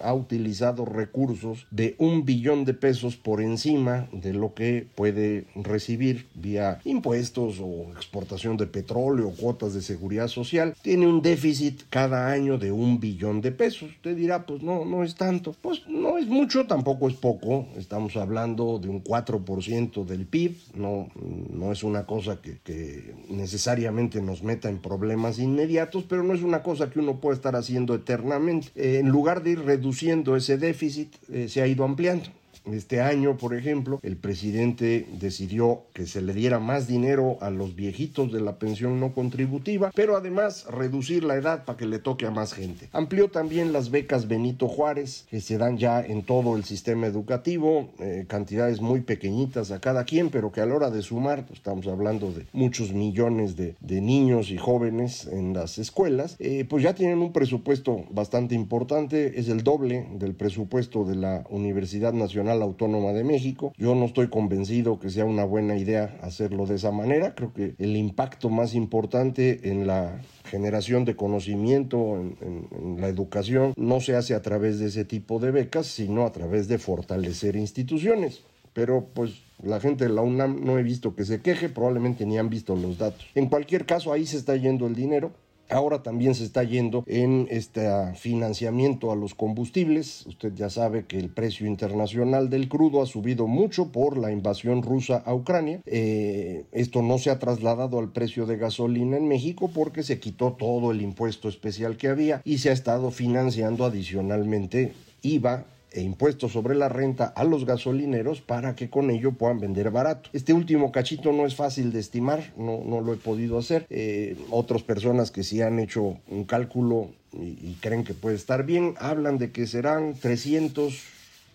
ha 0.03 0.13
utilizado 0.13 0.85
recursos 0.85 1.67
de 1.71 1.95
un 1.97 2.25
billón 2.25 2.65
de 2.65 2.73
pesos 2.73 3.15
por 3.15 3.41
encima 3.41 4.07
de 4.11 4.33
lo 4.33 4.53
que 4.53 4.87
puede 4.95 5.45
recibir 5.55 6.27
vía 6.35 6.79
impuestos 6.83 7.59
o 7.61 7.91
exportación 7.95 8.57
de 8.57 8.67
petróleo, 8.67 9.31
cuotas 9.31 9.73
de 9.73 9.81
seguridad 9.81 10.27
social. 10.27 10.75
Tiene 10.81 11.07
un 11.07 11.21
déficit 11.21 11.81
cada 11.89 12.31
año 12.31 12.57
de 12.57 12.71
un 12.71 12.99
billón 12.99 13.41
de 13.41 13.51
pesos. 13.51 13.89
Usted 13.91 14.15
dirá, 14.15 14.45
pues 14.45 14.61
no, 14.63 14.85
no 14.85 15.03
es 15.03 15.15
tanto. 15.15 15.55
Pues 15.61 15.87
no 15.87 16.17
es 16.17 16.27
mucho, 16.27 16.65
tampoco 16.65 17.07
es 17.07 17.15
poco. 17.15 17.67
Estamos 17.77 18.15
hablando 18.15 18.79
de 18.79 18.89
un 18.89 19.03
4% 19.03 20.05
del 20.05 20.25
PIB. 20.25 20.57
No, 20.75 21.09
no 21.51 21.71
es 21.71 21.83
una 21.83 22.05
cosa 22.05 22.41
que, 22.41 22.59
que 22.63 23.15
necesariamente 23.29 24.21
nos 24.21 24.43
meta 24.43 24.69
en 24.69 24.79
problemas 24.79 25.39
inmediatos, 25.39 26.05
pero 26.07 26.23
no 26.23 26.33
es 26.33 26.41
una 26.41 26.63
cosa 26.63 26.89
que 26.89 26.99
uno 26.99 27.19
puede 27.19 27.35
estar 27.35 27.55
haciendo 27.55 27.93
eternamente. 27.95 28.69
Eh, 28.75 28.99
en 28.99 29.09
lugar 29.09 29.43
de 29.43 29.51
ir 29.51 29.59
reduciendo 29.59 29.90
reduciendo 29.91 30.35
ese 30.37 30.57
déficit, 30.57 31.15
eh, 31.29 31.47
se 31.49 31.61
ha 31.61 31.67
ido 31.67 31.83
ampliando. 31.83 32.29
Este 32.65 33.01
año, 33.01 33.37
por 33.37 33.55
ejemplo, 33.55 33.99
el 34.03 34.17
presidente 34.17 35.07
decidió 35.19 35.81
que 35.93 36.05
se 36.05 36.21
le 36.21 36.33
diera 36.33 36.59
más 36.59 36.87
dinero 36.87 37.37
a 37.41 37.49
los 37.49 37.75
viejitos 37.75 38.31
de 38.31 38.39
la 38.39 38.59
pensión 38.59 38.99
no 38.99 39.13
contributiva, 39.13 39.91
pero 39.95 40.15
además 40.15 40.65
reducir 40.65 41.23
la 41.23 41.35
edad 41.35 41.65
para 41.65 41.77
que 41.77 41.87
le 41.87 41.99
toque 41.99 42.27
a 42.27 42.31
más 42.31 42.53
gente. 42.53 42.89
Amplió 42.91 43.29
también 43.29 43.73
las 43.73 43.89
becas 43.89 44.27
Benito 44.27 44.67
Juárez, 44.67 45.25
que 45.29 45.41
se 45.41 45.57
dan 45.57 45.77
ya 45.77 46.01
en 46.01 46.23
todo 46.23 46.55
el 46.55 46.63
sistema 46.63 47.07
educativo, 47.07 47.89
eh, 47.99 48.25
cantidades 48.27 48.79
muy 48.79 49.01
pequeñitas 49.01 49.71
a 49.71 49.79
cada 49.79 50.03
quien, 50.03 50.29
pero 50.29 50.51
que 50.51 50.61
a 50.61 50.65
la 50.65 50.75
hora 50.75 50.91
de 50.91 51.01
sumar, 51.01 51.45
pues, 51.47 51.59
estamos 51.59 51.87
hablando 51.87 52.31
de 52.31 52.45
muchos 52.53 52.93
millones 52.93 53.55
de, 53.55 53.75
niños 54.01 54.49
y 54.49 54.57
jóvenes 54.57 55.27
en 55.27 55.53
las 55.53 55.77
escuelas, 55.77 56.35
eh, 56.39 56.65
pues 56.67 56.83
ya 56.83 56.95
tienen 56.95 57.19
un 57.19 57.33
presupuesto 57.33 58.05
bastante 58.09 58.55
importante, 58.55 59.39
es 59.39 59.47
el 59.47 59.63
doble 59.63 60.07
del 60.13 60.33
presupuesto 60.33 61.05
de 61.05 61.15
la 61.15 61.43
Universidad 61.49 62.13
Nacional 62.13 62.50
Autónoma 62.59 63.13
de 63.13 63.23
México. 63.23 63.73
Yo 63.77 63.95
no 63.95 64.05
estoy 64.05 64.29
convencido 64.29 64.99
que 64.99 65.09
sea 65.09 65.25
una 65.25 65.45
buena 65.45 65.77
idea 65.77 66.17
hacerlo 66.21 66.65
de 66.65 66.75
esa 66.75 66.91
manera. 66.91 67.35
Creo 67.35 67.53
que 67.53 67.75
el 67.77 67.95
impacto 67.95 68.49
más 68.49 68.73
importante 68.73 69.69
en 69.69 69.87
la 69.87 70.21
generación 70.45 71.05
de 71.05 71.15
conocimiento 71.15 72.17
en, 72.19 72.99
la 72.99 73.07
educación 73.07 73.73
no 73.77 73.99
se 73.99 74.15
hace 74.15 74.33
a 74.33 74.41
través 74.41 74.79
de 74.79 74.87
ese 74.87 75.05
tipo 75.05 75.39
de 75.39 75.51
becas, 75.51 75.87
sino 75.87 76.25
a 76.25 76.31
través 76.31 76.67
de 76.67 76.77
fortalecer 76.77 77.55
instituciones. 77.55 78.41
Pero 78.73 79.07
pues 79.13 79.43
la 79.63 79.79
gente 79.79 80.05
de 80.05 80.11
la 80.11 80.21
UNAM 80.21 80.63
no 80.63 80.77
he 80.77 80.83
visto 80.83 81.15
que 81.15 81.25
se 81.25 81.41
queje, 81.41 81.69
probablemente 81.69 82.25
ni 82.25 82.37
han 82.37 82.49
visto 82.49 82.75
los 82.75 82.97
datos. 82.97 83.27
En 83.35 83.47
cualquier 83.47 83.85
caso, 83.85 84.11
ahí 84.11 84.25
se 84.25 84.37
está 84.37 84.55
yendo 84.55 84.87
el 84.87 84.95
dinero. 84.95 85.31
Ahora 85.71 86.03
también 86.03 86.35
se 86.35 86.43
está 86.43 86.63
yendo 86.63 87.05
en 87.07 87.47
este 87.49 87.87
financiamiento 88.15 89.11
a 89.11 89.15
los 89.15 89.33
combustibles. 89.33 90.25
Usted 90.27 90.53
ya 90.53 90.69
sabe 90.69 91.05
que 91.05 91.17
el 91.17 91.29
precio 91.29 91.65
internacional 91.65 92.49
del 92.49 92.67
crudo 92.67 93.01
ha 93.01 93.05
subido 93.05 93.47
mucho 93.47 93.91
por 93.91 94.17
la 94.17 94.31
invasión 94.33 94.83
rusa 94.83 95.23
a 95.25 95.33
Ucrania. 95.33 95.81
Eh, 95.85 96.65
esto 96.73 97.01
no 97.01 97.17
se 97.17 97.29
ha 97.29 97.39
trasladado 97.39 97.99
al 97.99 98.11
precio 98.11 98.45
de 98.45 98.57
gasolina 98.57 99.15
en 99.15 99.29
México 99.29 99.71
porque 99.73 100.03
se 100.03 100.19
quitó 100.19 100.53
todo 100.53 100.91
el 100.91 101.01
impuesto 101.01 101.47
especial 101.47 101.95
que 101.95 102.09
había 102.09 102.41
y 102.43 102.57
se 102.57 102.69
ha 102.69 102.73
estado 102.73 103.09
financiando 103.09 103.85
adicionalmente 103.85 104.93
IVA 105.21 105.65
e 105.91 106.01
impuestos 106.01 106.51
sobre 106.51 106.75
la 106.75 106.89
renta 106.89 107.25
a 107.25 107.43
los 107.43 107.65
gasolineros 107.65 108.41
para 108.41 108.75
que 108.75 108.89
con 108.89 109.09
ello 109.09 109.33
puedan 109.33 109.59
vender 109.59 109.91
barato. 109.91 110.29
Este 110.33 110.53
último 110.53 110.91
cachito 110.91 111.31
no 111.33 111.45
es 111.45 111.55
fácil 111.55 111.91
de 111.91 111.99
estimar, 111.99 112.53
no, 112.57 112.81
no 112.85 113.01
lo 113.01 113.13
he 113.13 113.17
podido 113.17 113.57
hacer. 113.57 113.85
Eh, 113.89 114.37
otras 114.49 114.83
personas 114.83 115.31
que 115.31 115.43
sí 115.43 115.61
han 115.61 115.79
hecho 115.79 116.17
un 116.29 116.45
cálculo 116.45 117.09
y, 117.33 117.57
y 117.61 117.77
creen 117.81 118.03
que 118.03 118.13
puede 118.13 118.35
estar 118.35 118.65
bien, 118.65 118.95
hablan 118.99 119.37
de 119.37 119.51
que 119.51 119.67
serán 119.67 120.13
300, 120.13 121.01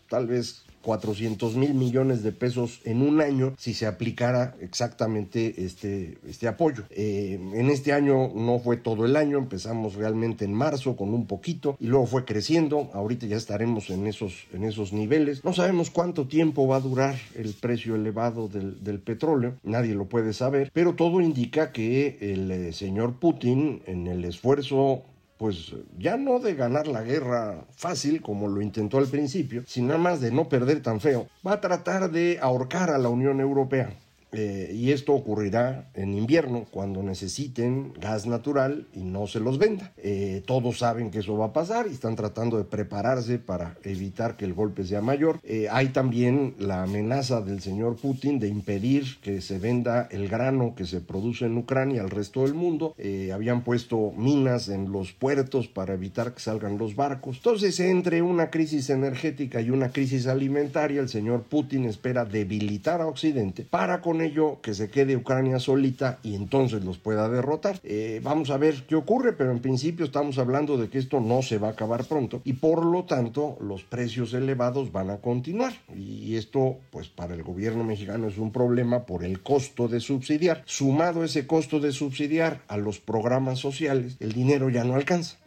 tal 0.08 0.26
vez 0.26 0.65
400 0.86 1.56
mil 1.56 1.74
millones 1.74 2.22
de 2.22 2.30
pesos 2.30 2.80
en 2.84 3.02
un 3.02 3.20
año 3.20 3.54
si 3.58 3.74
se 3.74 3.86
aplicara 3.86 4.54
exactamente 4.60 5.64
este, 5.64 6.18
este 6.28 6.46
apoyo. 6.46 6.84
Eh, 6.90 7.40
en 7.54 7.70
este 7.70 7.92
año 7.92 8.30
no 8.32 8.60
fue 8.60 8.76
todo 8.76 9.04
el 9.04 9.16
año, 9.16 9.38
empezamos 9.38 9.96
realmente 9.96 10.44
en 10.44 10.54
marzo 10.54 10.94
con 10.94 11.12
un 11.12 11.26
poquito 11.26 11.76
y 11.80 11.88
luego 11.88 12.06
fue 12.06 12.24
creciendo, 12.24 12.88
ahorita 12.94 13.26
ya 13.26 13.36
estaremos 13.36 13.90
en 13.90 14.06
esos, 14.06 14.46
en 14.52 14.62
esos 14.62 14.92
niveles. 14.92 15.44
No 15.44 15.52
sabemos 15.52 15.90
cuánto 15.90 16.28
tiempo 16.28 16.68
va 16.68 16.76
a 16.76 16.80
durar 16.80 17.16
el 17.34 17.54
precio 17.54 17.96
elevado 17.96 18.46
del, 18.46 19.00
petróleo, 19.00 19.56
nadie 19.64 19.92
lo 19.92 20.04
puede 20.04 20.32
saber, 20.32 20.70
pero 20.72 20.94
todo 20.94 21.20
indica 21.20 21.72
que 21.72 22.16
el 22.20 22.50
eh, 22.52 22.72
señor 22.72 23.18
Putin 23.18 23.82
en 23.86 24.06
el 24.06 24.24
esfuerzo 24.24 25.02
pues 25.38 25.74
ya 25.98 26.16
no 26.16 26.38
de 26.38 26.54
ganar 26.54 26.86
la 26.86 27.02
guerra 27.02 27.64
fácil 27.74 28.22
como 28.22 28.48
lo 28.48 28.62
intentó 28.62 28.98
al 28.98 29.06
principio, 29.06 29.62
sino 29.66 29.98
más 29.98 30.20
de 30.20 30.30
no 30.30 30.48
perder 30.48 30.82
tan 30.82 31.00
feo, 31.00 31.28
va 31.46 31.54
a 31.54 31.60
tratar 31.60 32.10
de 32.10 32.38
ahorcar 32.40 32.90
a 32.90 32.98
la 32.98 33.08
Unión 33.08 33.40
Europea. 33.40 33.94
Eh, 34.36 34.72
y 34.74 34.92
esto 34.92 35.14
ocurrirá 35.14 35.88
en 35.94 36.14
invierno 36.14 36.66
cuando 36.70 37.02
necesiten 37.02 37.92
gas 37.98 38.26
natural 38.26 38.86
y 38.92 39.00
no 39.00 39.26
se 39.26 39.40
los 39.40 39.58
venda. 39.58 39.92
Eh, 39.96 40.42
todos 40.46 40.78
saben 40.78 41.10
que 41.10 41.20
eso 41.20 41.38
va 41.38 41.46
a 41.46 41.52
pasar 41.52 41.86
y 41.86 41.92
están 41.92 42.16
tratando 42.16 42.58
de 42.58 42.64
prepararse 42.64 43.38
para 43.38 43.78
evitar 43.82 44.36
que 44.36 44.44
el 44.44 44.52
golpe 44.52 44.84
sea 44.84 45.00
mayor. 45.00 45.40
Eh, 45.42 45.68
hay 45.70 45.88
también 45.88 46.54
la 46.58 46.82
amenaza 46.82 47.40
del 47.40 47.60
señor 47.62 47.96
Putin 47.96 48.38
de 48.38 48.48
impedir 48.48 49.18
que 49.22 49.40
se 49.40 49.58
venda 49.58 50.06
el 50.10 50.28
grano 50.28 50.74
que 50.74 50.84
se 50.84 51.00
produce 51.00 51.46
en 51.46 51.56
Ucrania 51.56 52.02
al 52.02 52.10
resto 52.10 52.42
del 52.42 52.54
mundo. 52.54 52.94
habían 53.32 53.62
puesto 53.64 54.12
minas 54.16 54.68
en 54.68 54.92
los 54.92 55.12
puertos 55.12 55.68
para 55.68 55.94
evitar 55.94 56.34
que 56.34 56.40
salgan 56.40 56.78
los 56.78 56.94
barcos. 56.94 57.38
Entonces, 57.38 57.80
entre 57.80 58.22
una 58.22 58.50
crisis 58.50 58.90
energética 58.90 59.60
y 59.60 59.70
una 59.70 59.90
crisis 59.90 60.26
alimentaria, 60.26 61.00
el 61.00 61.08
señor 61.08 61.44
Putin 61.44 61.86
espera 61.86 62.24
debilitar 62.24 63.00
a 63.00 63.06
Occidente 63.06 63.66
para 63.68 64.00
con 64.00 64.20
que 64.62 64.74
se 64.74 64.90
quede 64.90 65.16
Ucrania 65.16 65.58
solita 65.58 66.18
y 66.22 66.34
entonces 66.34 66.84
los 66.84 66.98
pueda 66.98 67.28
derrotar. 67.28 67.78
Eh, 67.82 68.20
vamos 68.22 68.50
a 68.50 68.58
ver 68.58 68.84
qué 68.86 68.94
ocurre, 68.94 69.32
pero 69.32 69.52
en 69.52 69.60
principio 69.60 70.04
estamos 70.04 70.38
hablando 70.38 70.76
de 70.76 70.88
que 70.88 70.98
esto 70.98 71.20
no 71.20 71.42
se 71.42 71.58
va 71.58 71.68
a 71.68 71.72
acabar 71.72 72.04
pronto 72.04 72.40
y 72.44 72.54
por 72.54 72.84
lo 72.84 73.04
tanto 73.04 73.56
los 73.60 73.84
precios 73.84 74.34
elevados 74.34 74.92
van 74.92 75.10
a 75.10 75.18
continuar. 75.18 75.74
Y 75.94 76.36
esto, 76.36 76.78
pues 76.90 77.08
para 77.08 77.34
el 77.34 77.42
gobierno 77.42 77.84
mexicano 77.84 78.28
es 78.28 78.38
un 78.38 78.52
problema 78.52 79.06
por 79.06 79.24
el 79.24 79.42
costo 79.42 79.88
de 79.88 80.00
subsidiar. 80.00 80.62
Sumado 80.66 81.24
ese 81.24 81.46
costo 81.46 81.80
de 81.80 81.92
subsidiar 81.92 82.62
a 82.68 82.76
los 82.76 82.98
programas 82.98 83.58
sociales, 83.58 84.16
el 84.20 84.32
dinero 84.32 84.68
ya 84.68 84.84
no 84.84 84.94
alcanza. 84.94 85.38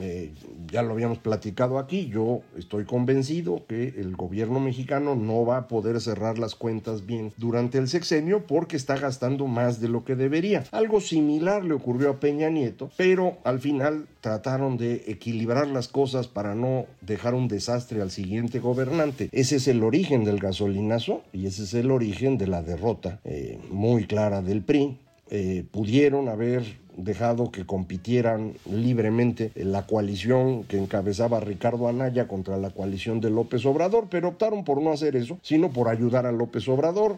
Eh, 0.00 0.32
ya 0.70 0.82
lo 0.82 0.92
habíamos 0.92 1.18
platicado 1.18 1.78
aquí, 1.78 2.08
yo 2.08 2.42
estoy 2.56 2.84
convencido 2.84 3.64
que 3.66 3.94
el 3.96 4.16
gobierno 4.16 4.60
mexicano 4.60 5.14
no 5.14 5.44
va 5.44 5.58
a 5.58 5.68
poder 5.68 6.00
cerrar 6.00 6.38
las 6.38 6.54
cuentas 6.54 7.06
bien 7.06 7.32
durante 7.36 7.78
el 7.78 7.88
sexenio 7.88 8.46
porque 8.46 8.76
está 8.76 8.96
gastando 8.96 9.46
más 9.46 9.80
de 9.80 9.88
lo 9.88 10.04
que 10.04 10.14
debería. 10.14 10.64
Algo 10.72 11.00
similar 11.00 11.64
le 11.64 11.74
ocurrió 11.74 12.10
a 12.10 12.20
Peña 12.20 12.50
Nieto, 12.50 12.90
pero 12.96 13.38
al 13.44 13.60
final 13.60 14.06
trataron 14.20 14.76
de 14.76 15.04
equilibrar 15.06 15.68
las 15.68 15.88
cosas 15.88 16.28
para 16.28 16.54
no 16.54 16.86
dejar 17.00 17.34
un 17.34 17.48
desastre 17.48 18.02
al 18.02 18.10
siguiente 18.10 18.58
gobernante. 18.60 19.28
Ese 19.32 19.56
es 19.56 19.68
el 19.68 19.82
origen 19.82 20.24
del 20.24 20.38
gasolinazo 20.38 21.22
y 21.32 21.46
ese 21.46 21.64
es 21.64 21.74
el 21.74 21.90
origen 21.90 22.38
de 22.38 22.46
la 22.46 22.62
derrota 22.62 23.20
eh, 23.24 23.58
muy 23.70 24.06
clara 24.06 24.42
del 24.42 24.62
PRI. 24.62 24.98
Eh, 25.30 25.64
pudieron 25.70 26.28
haber 26.28 26.64
dejado 26.98 27.50
que 27.50 27.64
compitieran 27.64 28.54
libremente 28.70 29.52
la 29.54 29.86
coalición 29.86 30.64
que 30.64 30.78
encabezaba 30.78 31.40
Ricardo 31.40 31.88
Anaya 31.88 32.26
contra 32.28 32.58
la 32.58 32.70
coalición 32.70 33.20
de 33.20 33.30
López 33.30 33.64
Obrador, 33.64 34.08
pero 34.10 34.28
optaron 34.28 34.64
por 34.64 34.82
no 34.82 34.90
hacer 34.90 35.16
eso, 35.16 35.38
sino 35.42 35.70
por 35.70 35.88
ayudar 35.88 36.26
a 36.26 36.32
López 36.32 36.68
Obrador. 36.68 37.16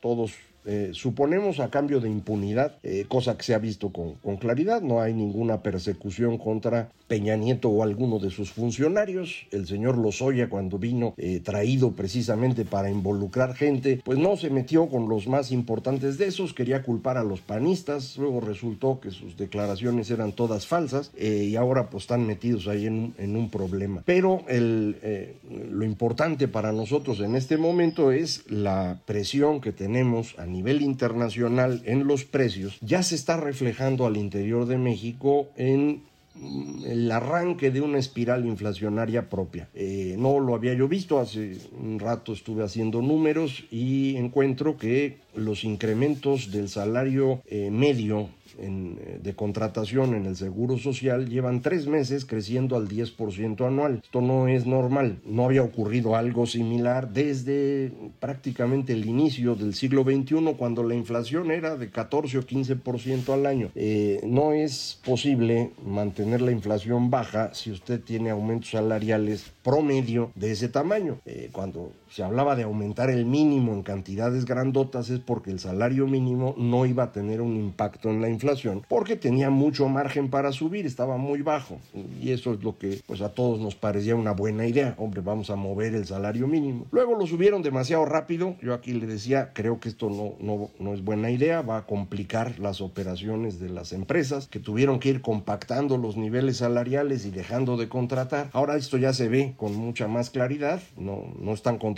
Todos 0.00 0.32
eh, 0.64 0.90
suponemos 0.92 1.60
a 1.60 1.70
cambio 1.70 2.00
de 2.00 2.08
impunidad, 2.08 2.76
eh, 2.82 3.06
cosa 3.08 3.36
que 3.36 3.42
se 3.42 3.54
ha 3.54 3.58
visto 3.58 3.90
con, 3.90 4.14
con, 4.14 4.36
claridad, 4.36 4.82
no 4.82 5.00
hay 5.00 5.14
ninguna 5.14 5.62
persecución 5.62 6.36
contra 6.36 6.90
Peña 7.06 7.36
Nieto 7.36 7.70
o 7.70 7.82
alguno 7.82 8.18
de 8.18 8.30
sus 8.30 8.50
funcionarios. 8.50 9.46
El 9.50 9.66
señor 9.66 9.96
Lozoya 9.96 10.50
cuando 10.50 10.78
vino 10.78 11.14
eh, 11.16 11.40
traído 11.40 11.92
precisamente 11.92 12.64
para 12.66 12.90
involucrar 12.90 13.54
gente, 13.54 14.02
pues 14.04 14.18
no 14.18 14.36
se 14.36 14.50
metió 14.50 14.88
con 14.88 15.08
los 15.08 15.26
más 15.26 15.52
importantes 15.52 16.18
de 16.18 16.26
esos, 16.26 16.52
quería 16.52 16.82
culpar 16.82 17.16
a 17.16 17.24
los 17.24 17.40
panistas, 17.40 18.18
luego 18.18 18.40
resultó 18.40 19.00
que 19.00 19.10
sus 19.10 19.36
declaraciones 19.38 20.10
eran 20.10 20.32
todas 20.32 20.66
falsas 20.66 21.12
y 21.18 21.56
ahora 21.56 21.88
pues 21.88 22.04
están 22.04 22.26
metidos 22.26 22.68
ahí 22.68 22.86
en, 22.86 23.14
en 23.18 23.36
un 23.36 23.50
problema. 23.50 24.02
Pero 24.04 24.44
lo 24.48 25.84
importante 25.84 26.46
para 26.46 26.72
nosotros 26.72 27.20
en 27.20 27.36
este 27.36 27.56
momento 27.56 28.12
es 28.12 28.44
la 28.50 29.00
presión 29.06 29.60
que 29.60 29.72
tenemos 29.72 30.34
nivel 30.48 30.82
internacional 30.82 31.82
en 31.84 32.06
los 32.06 32.24
precios 32.24 32.78
ya 32.80 33.02
se 33.02 33.14
está 33.14 33.36
reflejando 33.36 34.06
al 34.06 34.16
interior 34.16 34.66
de 34.66 34.78
México 34.78 35.48
en 35.56 36.02
mm, 36.34 36.84
el 36.86 37.10
arranque 37.10 37.70
de 37.70 37.80
una 37.80 37.98
espiral 37.98 38.46
inflacionaria 38.46 39.28
propia. 39.28 39.68
Eh, 39.74 40.16
no 40.18 40.40
lo 40.40 40.54
había 40.54 40.74
yo 40.74 40.88
visto, 40.88 41.18
hace 41.18 41.56
un 41.78 41.98
rato 41.98 42.32
estuve 42.32 42.64
haciendo 42.64 43.02
números 43.02 43.64
y 43.70 44.16
encuentro 44.16 44.76
que 44.76 45.18
los 45.34 45.64
incrementos 45.64 46.50
del 46.50 46.68
salario 46.68 47.42
eh, 47.46 47.70
medio 47.70 48.30
en, 48.58 48.98
eh, 49.00 49.18
de 49.22 49.34
contratación 49.34 50.14
en 50.14 50.26
el 50.26 50.36
Seguro 50.36 50.78
Social 50.78 51.28
llevan 51.28 51.62
tres 51.62 51.86
meses 51.86 52.24
creciendo 52.24 52.76
al 52.76 52.88
10% 52.88 53.66
anual. 53.66 54.00
Esto 54.02 54.20
no 54.20 54.48
es 54.48 54.66
normal. 54.66 55.18
No 55.24 55.44
había 55.44 55.62
ocurrido 55.62 56.16
algo 56.16 56.46
similar 56.46 57.12
desde 57.12 57.92
prácticamente 58.20 58.92
el 58.92 59.06
inicio 59.06 59.54
del 59.54 59.74
siglo 59.74 60.04
XXI, 60.04 60.54
cuando 60.56 60.82
la 60.82 60.94
inflación 60.94 61.50
era 61.50 61.76
de 61.76 61.90
14 61.90 62.38
o 62.38 62.42
15% 62.42 63.32
al 63.32 63.46
año. 63.46 63.70
Eh, 63.74 64.20
no 64.24 64.52
es 64.52 64.98
posible 65.04 65.70
mantener 65.84 66.40
la 66.40 66.52
inflación 66.52 67.10
baja 67.10 67.54
si 67.54 67.70
usted 67.70 68.00
tiene 68.00 68.30
aumentos 68.30 68.70
salariales 68.70 69.52
promedio 69.62 70.30
de 70.34 70.52
ese 70.52 70.68
tamaño. 70.68 71.18
Eh, 71.26 71.50
cuando 71.52 71.92
se 72.10 72.22
hablaba 72.22 72.56
de 72.56 72.62
aumentar 72.62 73.10
el 73.10 73.26
mínimo 73.26 73.72
en 73.72 73.82
cantidades 73.82 74.44
grandotas 74.44 75.10
es 75.10 75.20
porque 75.20 75.50
el 75.50 75.60
salario 75.60 76.06
mínimo 76.06 76.54
no 76.56 76.86
iba 76.86 77.04
a 77.04 77.12
tener 77.12 77.40
un 77.40 77.56
impacto 77.56 78.10
en 78.10 78.20
la 78.20 78.28
inflación 78.28 78.82
porque 78.88 79.16
tenía 79.16 79.50
mucho 79.50 79.88
margen 79.88 80.30
para 80.30 80.52
subir, 80.52 80.86
estaba 80.86 81.16
muy 81.16 81.42
bajo. 81.42 81.78
Y 82.20 82.32
eso 82.32 82.54
es 82.54 82.62
lo 82.62 82.78
que 82.78 83.00
pues 83.06 83.20
a 83.20 83.30
todos 83.30 83.60
nos 83.60 83.74
parecía 83.74 84.16
una 84.16 84.32
buena 84.32 84.66
idea, 84.66 84.94
hombre, 84.98 85.20
vamos 85.20 85.50
a 85.50 85.56
mover 85.56 85.94
el 85.94 86.06
salario 86.06 86.46
mínimo. 86.46 86.86
Luego 86.90 87.14
lo 87.14 87.26
subieron 87.26 87.62
demasiado 87.62 88.04
rápido, 88.04 88.56
yo 88.62 88.74
aquí 88.74 88.92
le 88.92 89.06
decía, 89.06 89.52
creo 89.52 89.80
que 89.80 89.88
esto 89.88 90.08
no, 90.08 90.34
no, 90.40 90.70
no 90.78 90.94
es 90.94 91.04
buena 91.04 91.30
idea, 91.30 91.62
va 91.62 91.78
a 91.78 91.86
complicar 91.86 92.58
las 92.58 92.80
operaciones 92.80 93.60
de 93.60 93.68
las 93.68 93.92
empresas 93.92 94.48
que 94.48 94.60
tuvieron 94.60 94.98
que 94.98 95.10
ir 95.10 95.20
compactando 95.20 95.98
los 95.98 96.16
niveles 96.16 96.58
salariales 96.58 97.26
y 97.26 97.30
dejando 97.30 97.76
de 97.76 97.88
contratar. 97.88 98.48
Ahora 98.52 98.76
esto 98.76 98.96
ya 98.96 99.12
se 99.12 99.28
ve 99.28 99.54
con 99.56 99.74
mucha 99.76 100.08
más 100.08 100.30
claridad, 100.30 100.80
no, 100.96 101.34
no 101.40 101.52
están 101.52 101.78
contratando 101.78 101.97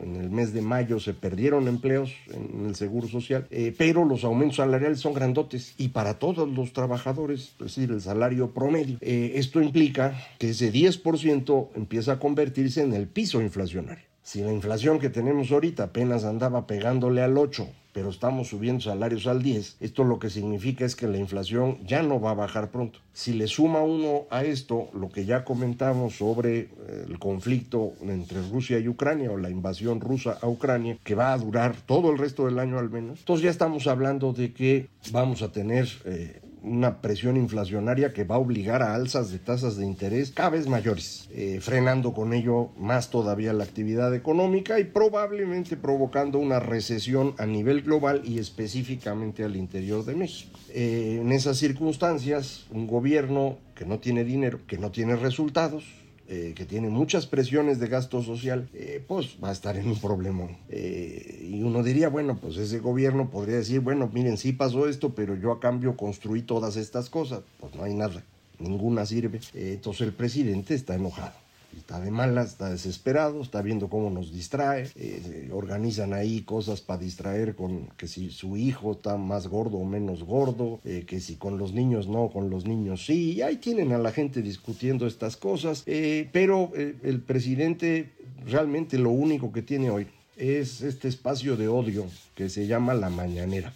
En 0.00 0.16
el 0.16 0.30
mes 0.30 0.52
de 0.54 0.62
mayo 0.62 0.98
se 0.98 1.12
perdieron 1.12 1.68
empleos 1.68 2.12
en 2.32 2.66
el 2.66 2.74
Seguro 2.74 3.06
Social, 3.06 3.46
eh, 3.50 3.74
pero 3.76 4.04
los 4.04 4.24
aumentos 4.24 4.56
salariales 4.56 4.98
son 5.00 5.12
grandotes 5.12 5.74
y 5.76 5.88
para 5.88 6.18
todos 6.18 6.48
los 6.48 6.72
trabajadores, 6.72 7.52
es 7.52 7.58
decir, 7.58 7.90
el 7.90 8.00
salario 8.00 8.52
promedio. 8.52 8.96
Eh, 9.02 9.32
esto 9.34 9.60
implica 9.60 10.14
que 10.38 10.50
ese 10.50 10.72
10% 10.72 11.68
empieza 11.74 12.12
a 12.12 12.18
convertirse 12.18 12.82
en 12.82 12.94
el 12.94 13.08
piso 13.08 13.42
inflacionario. 13.42 14.04
Si 14.22 14.40
la 14.40 14.52
inflación 14.52 14.98
que 14.98 15.10
tenemos 15.10 15.52
ahorita 15.52 15.84
apenas 15.84 16.24
andaba 16.24 16.66
pegándole 16.66 17.22
al 17.22 17.36
8, 17.36 17.68
pero 17.96 18.10
estamos 18.10 18.48
subiendo 18.48 18.82
salarios 18.82 19.26
al 19.26 19.42
10, 19.42 19.78
esto 19.80 20.04
lo 20.04 20.18
que 20.18 20.28
significa 20.28 20.84
es 20.84 20.94
que 20.94 21.08
la 21.08 21.16
inflación 21.16 21.78
ya 21.86 22.02
no 22.02 22.20
va 22.20 22.32
a 22.32 22.34
bajar 22.34 22.70
pronto. 22.70 22.98
Si 23.14 23.32
le 23.32 23.46
suma 23.46 23.80
uno 23.80 24.26
a 24.28 24.44
esto 24.44 24.90
lo 24.92 25.08
que 25.08 25.24
ya 25.24 25.46
comentamos 25.46 26.16
sobre 26.16 26.58
eh, 26.58 26.68
el 27.08 27.18
conflicto 27.18 27.94
entre 28.02 28.46
Rusia 28.50 28.78
y 28.78 28.86
Ucrania 28.86 29.30
o 29.30 29.38
la 29.38 29.48
invasión 29.48 30.02
rusa 30.02 30.36
a 30.42 30.46
Ucrania, 30.46 30.98
que 31.04 31.14
va 31.14 31.32
a 31.32 31.38
durar 31.38 31.74
todo 31.86 32.12
el 32.12 32.18
resto 32.18 32.44
del 32.44 32.58
año 32.58 32.78
al 32.78 32.90
menos, 32.90 33.20
entonces 33.20 33.44
ya 33.44 33.50
estamos 33.50 33.86
hablando 33.86 34.34
de 34.34 34.52
que 34.52 34.88
vamos 35.10 35.40
a 35.40 35.50
tener 35.50 35.88
eh, 36.04 36.42
una 36.66 37.00
presión 37.00 37.36
inflacionaria 37.36 38.12
que 38.12 38.24
va 38.24 38.34
a 38.34 38.38
obligar 38.38 38.82
a 38.82 38.94
alzas 38.94 39.30
de 39.30 39.38
tasas 39.38 39.76
de 39.76 39.86
interés 39.86 40.32
cada 40.32 40.50
vez 40.50 40.66
mayores, 40.66 41.28
eh, 41.32 41.60
frenando 41.62 42.12
con 42.12 42.32
ello 42.32 42.70
más 42.76 43.10
todavía 43.10 43.52
la 43.52 43.64
actividad 43.64 44.14
económica 44.14 44.80
y 44.80 44.84
probablemente 44.84 45.76
provocando 45.76 46.38
una 46.38 46.60
recesión 46.60 47.34
a 47.38 47.46
nivel 47.46 47.82
global 47.82 48.22
y 48.24 48.38
específicamente 48.38 49.44
al 49.44 49.56
interior 49.56 50.04
de 50.04 50.16
México. 50.16 50.58
Eh, 50.74 51.18
en 51.22 51.32
esas 51.32 51.56
circunstancias, 51.56 52.66
un 52.70 52.86
gobierno 52.86 53.58
que 53.74 53.84
no 53.84 53.98
tiene 53.98 54.24
dinero, 54.24 54.60
que 54.66 54.78
no 54.78 54.90
tiene 54.90 55.16
resultados, 55.16 55.84
eh, 56.28 56.54
que 56.56 56.64
tiene 56.64 56.88
muchas 56.88 57.26
presiones 57.26 57.78
de 57.78 57.88
gasto 57.88 58.22
social, 58.22 58.68
eh, 58.74 59.02
pues 59.06 59.36
va 59.42 59.50
a 59.50 59.52
estar 59.52 59.76
en 59.76 59.88
un 59.88 60.00
problema. 60.00 60.48
Eh, 60.68 61.48
y 61.50 61.62
uno 61.62 61.82
diría, 61.82 62.08
bueno, 62.08 62.36
pues 62.36 62.56
ese 62.56 62.80
gobierno 62.80 63.30
podría 63.30 63.56
decir, 63.56 63.80
bueno, 63.80 64.10
miren, 64.12 64.36
sí 64.36 64.52
pasó 64.52 64.88
esto, 64.88 65.14
pero 65.14 65.36
yo 65.36 65.52
a 65.52 65.60
cambio 65.60 65.96
construí 65.96 66.42
todas 66.42 66.76
estas 66.76 67.10
cosas. 67.10 67.42
Pues 67.60 67.74
no 67.74 67.84
hay 67.84 67.94
nada, 67.94 68.24
ninguna 68.58 69.06
sirve. 69.06 69.40
entonces 69.54 70.06
el 70.06 70.12
presidente 70.12 70.74
está 70.74 70.94
enojado 70.96 71.45
está 71.78 72.00
de 72.00 72.10
malas, 72.10 72.52
está 72.52 72.70
desesperado, 72.70 73.40
está 73.40 73.62
viendo 73.62 73.88
cómo 73.88 74.10
nos 74.10 74.32
distrae, 74.32 74.88
eh, 74.96 75.50
organizan 75.52 76.12
ahí 76.12 76.42
cosas 76.42 76.80
para 76.80 77.00
distraer 77.00 77.54
con 77.54 77.88
que 77.96 78.08
si 78.08 78.30
su 78.30 78.56
hijo 78.56 78.92
está 78.92 79.16
más 79.16 79.46
gordo 79.46 79.78
o 79.78 79.84
menos 79.84 80.24
gordo, 80.24 80.80
eh, 80.84 81.04
que 81.06 81.20
si 81.20 81.36
con 81.36 81.58
los 81.58 81.72
niños 81.72 82.08
no, 82.08 82.30
con 82.30 82.50
los 82.50 82.66
niños 82.66 83.04
sí, 83.04 83.42
ahí 83.42 83.56
tienen 83.56 83.92
a 83.92 83.98
la 83.98 84.12
gente 84.12 84.42
discutiendo 84.42 85.06
estas 85.06 85.36
cosas, 85.36 85.82
eh, 85.86 86.28
pero 86.32 86.72
el 86.74 87.20
presidente 87.20 88.12
realmente 88.44 88.98
lo 88.98 89.10
único 89.10 89.52
que 89.52 89.62
tiene 89.62 89.90
hoy 89.90 90.06
es 90.36 90.82
este 90.82 91.08
espacio 91.08 91.56
de 91.56 91.68
odio 91.68 92.04
que 92.34 92.48
se 92.50 92.66
llama 92.66 92.94
la 92.94 93.08
mañanera. 93.08 93.72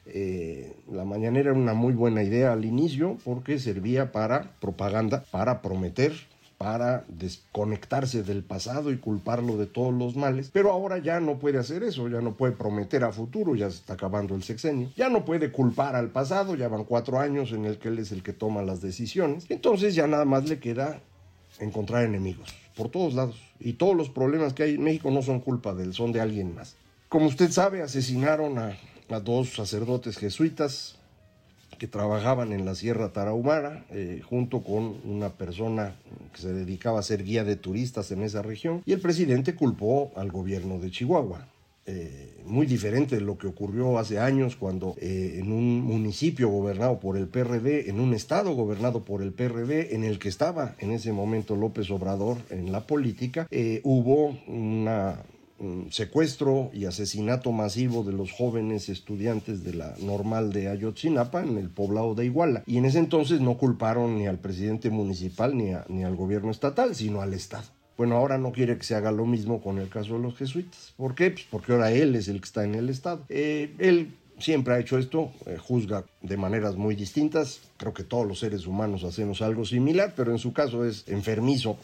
la 0.93 1.05
mañanera 1.05 1.51
era 1.51 1.59
una 1.59 1.75
muy 1.75 1.95
buena 1.95 2.23
idea 2.23 2.53
al 2.53 2.65
inicio 2.65 3.17
porque 3.25 3.59
servía 3.59 4.13
para 4.13 4.53
propaganda, 4.61 5.25
para 5.31 5.63
prometer 5.63 6.13
para 6.61 7.07
desconectarse 7.09 8.23
del 8.23 8.45
pasado 8.45 8.93
y 8.93 8.99
culparlo 8.99 9.57
de 9.57 9.65
todos 9.65 9.95
los 9.95 10.15
males, 10.15 10.51
pero 10.53 10.71
ahora 10.71 10.99
ya 10.99 11.19
no 11.19 11.39
puede 11.39 11.57
hacer 11.57 11.83
eso, 11.83 12.07
ya 12.11 12.21
no 12.21 12.35
puede 12.35 12.53
prometer 12.53 13.03
a 13.03 13.13
futuro, 13.13 13.55
ya 13.55 13.71
se 13.71 13.77
está 13.77 13.95
acabando 13.95 14.35
el 14.35 14.43
sexenio, 14.43 14.91
ya 14.95 15.09
no 15.09 15.25
puede 15.25 15.53
culpar 15.53 15.97
al 15.97 16.11
pasado, 16.11 16.55
ya 16.57 16.69
van 16.69 16.85
cuatro 16.85 17.19
años 17.19 17.53
en 17.53 17.65
el 17.65 17.79
que 17.79 17.89
él 17.89 17.99
es 17.99 18.13
el 18.13 18.23
que 18.23 18.35
toma 18.35 18.61
las 18.61 18.83
decisiones, 18.83 19.47
entonces 19.49 19.95
ya 19.95 20.07
nada 20.07 20.27
más 20.27 20.51
le 20.51 20.61
queda 20.61 21.01
encontrar 21.61 22.05
enemigos 22.05 22.55
por 22.77 22.91
todos 22.91 23.15
lados 23.15 23.41
y 23.59 23.73
todos 23.73 23.97
los 23.97 24.11
problemas 24.11 24.53
que 24.53 24.65
hay 24.65 24.75
en 24.75 24.83
México 24.83 25.11
no 25.11 25.23
son 25.23 25.41
culpa 25.41 25.73
de 25.73 25.85
él, 25.85 25.95
son 25.95 26.13
de 26.13 26.21
alguien 26.21 26.55
más. 26.55 26.77
Como 27.09 27.25
usted 27.25 27.51
sabe, 27.51 27.81
asesinaron 27.81 28.59
a, 28.59 28.77
a 29.09 29.21
dos 29.21 29.55
sacerdotes 29.55 30.19
jesuitas, 30.19 31.00
que 31.79 31.87
trabajaban 31.87 32.53
en 32.53 32.65
la 32.65 32.75
Sierra 32.75 33.13
Tarahumara, 33.13 33.85
eh, 33.91 34.21
junto 34.25 34.63
con 34.63 34.97
una 35.05 35.31
persona 35.31 35.95
que 36.35 36.41
se 36.41 36.53
dedicaba 36.53 37.01
a 37.01 37.03
ser 37.03 37.25
guía 37.25 37.45
de 37.45 37.57
turistas 37.57 38.11
en 38.11 38.23
esa 38.23 38.43
región, 38.43 38.83
y 38.87 38.93
el 38.93 39.01
presidente 39.01 39.55
culpó 39.55 40.13
al 40.17 40.31
gobierno 40.31 40.79
de 40.79 40.91
Chihuahua. 40.91 41.47
Eh, 41.87 42.43
muy 42.45 42.67
diferente 42.67 43.17
de 43.17 43.23
lo 43.23 43.39
que 43.39 43.47
ocurrió 43.47 43.99
hace 43.99 44.19
años 44.19 44.55
cuando 44.55 44.95
eh, 45.01 45.39
en 45.41 45.51
un 45.51 45.81
municipio 45.81 46.49
gobernado 46.49 47.01
por 47.01 47.17
el 47.17 47.27
PRD, 47.27 47.89
en 47.89 48.01
un 48.01 48.13
estado 48.13 48.55
gobernado 48.55 49.05
por 49.05 49.23
el 49.23 49.33
PRD, 49.33 49.95
en 49.95 50.05
el 50.05 50.19
que 50.19 50.29
estaba 50.29 50.77
en 50.79 50.93
ese 50.93 51.13
momento 51.13 51.57
López 51.57 51.91
Obrador 51.91 52.37
en 52.51 52.71
la 52.71 52.87
política, 52.87 53.49
hubo 53.83 54.39
una 54.47 55.23
secuestro 55.91 56.71
y 56.73 56.87
asesinato 56.87 57.53
masivo 57.53 58.03
de 58.03 58.13
los 58.13 58.33
jóvenes 58.33 58.89
estudiantes 58.89 59.63
de 59.63 59.75
la 59.75 59.95
normal 60.01 60.53
de 60.53 60.69
Ayotzinapa 60.69 61.43
en 61.43 61.59
el 61.59 61.71
poblado 61.71 62.15
de 62.15 62.27
Iguala. 62.27 62.63
Y 62.67 62.79
en 62.79 62.85
ese 62.85 62.99
entonces 62.99 63.41
no 63.41 63.59
culparon 63.59 64.19
ni 64.19 64.27
al 64.27 64.39
presidente 64.39 64.91
municipal 64.91 65.57
ni, 65.57 65.73
ni 65.89 66.05
al 66.05 66.17
gobierno 66.17 66.51
estatal, 66.51 66.95
sino 66.95 67.21
al 67.21 67.35
Estado. 67.35 67.65
Bueno, 67.97 68.17
ahora 68.17 68.39
no 68.39 68.53
quiere 68.53 68.79
que 68.79 68.85
se 68.85 68.95
haga 68.95 69.13
lo 69.13 69.27
mismo 69.27 69.61
con 69.61 69.79
el 69.79 69.91
caso 69.91 70.15
de 70.15 70.21
los 70.21 70.35
jesuitas. 70.35 70.95
¿Por 70.97 71.15
qué? 71.15 71.33
Pues 71.33 71.47
porque 71.51 71.73
ahora 71.73 71.93
él 71.93 72.17
es 72.17 72.29
el 72.29 72.41
que 72.41 72.47
está 72.47 72.65
en 72.65 72.75
el 72.75 72.89
Estado. 72.89 73.27
Eh, 73.29 73.75
él 73.79 74.15
siempre 74.41 74.75
ha 74.75 74.79
hecho 74.79 74.99
esto, 74.99 75.31
eh, 75.47 75.57
juzga 75.59 76.05
de 76.23 76.37
maneras 76.37 76.77
muy 76.77 76.95
distintas. 76.95 77.61
Creo 77.77 77.95
que 77.95 78.05
todos 78.05 78.27
los 78.27 78.39
seres 78.39 78.67
humanos 78.67 79.05
hacemos 79.05 79.43
algo 79.43 79.65
similar, 79.65 80.15
pero 80.17 80.33
en 80.33 80.39
su 80.39 80.53
caso 80.53 80.85
es 80.85 81.05
enfermizo 81.09 81.79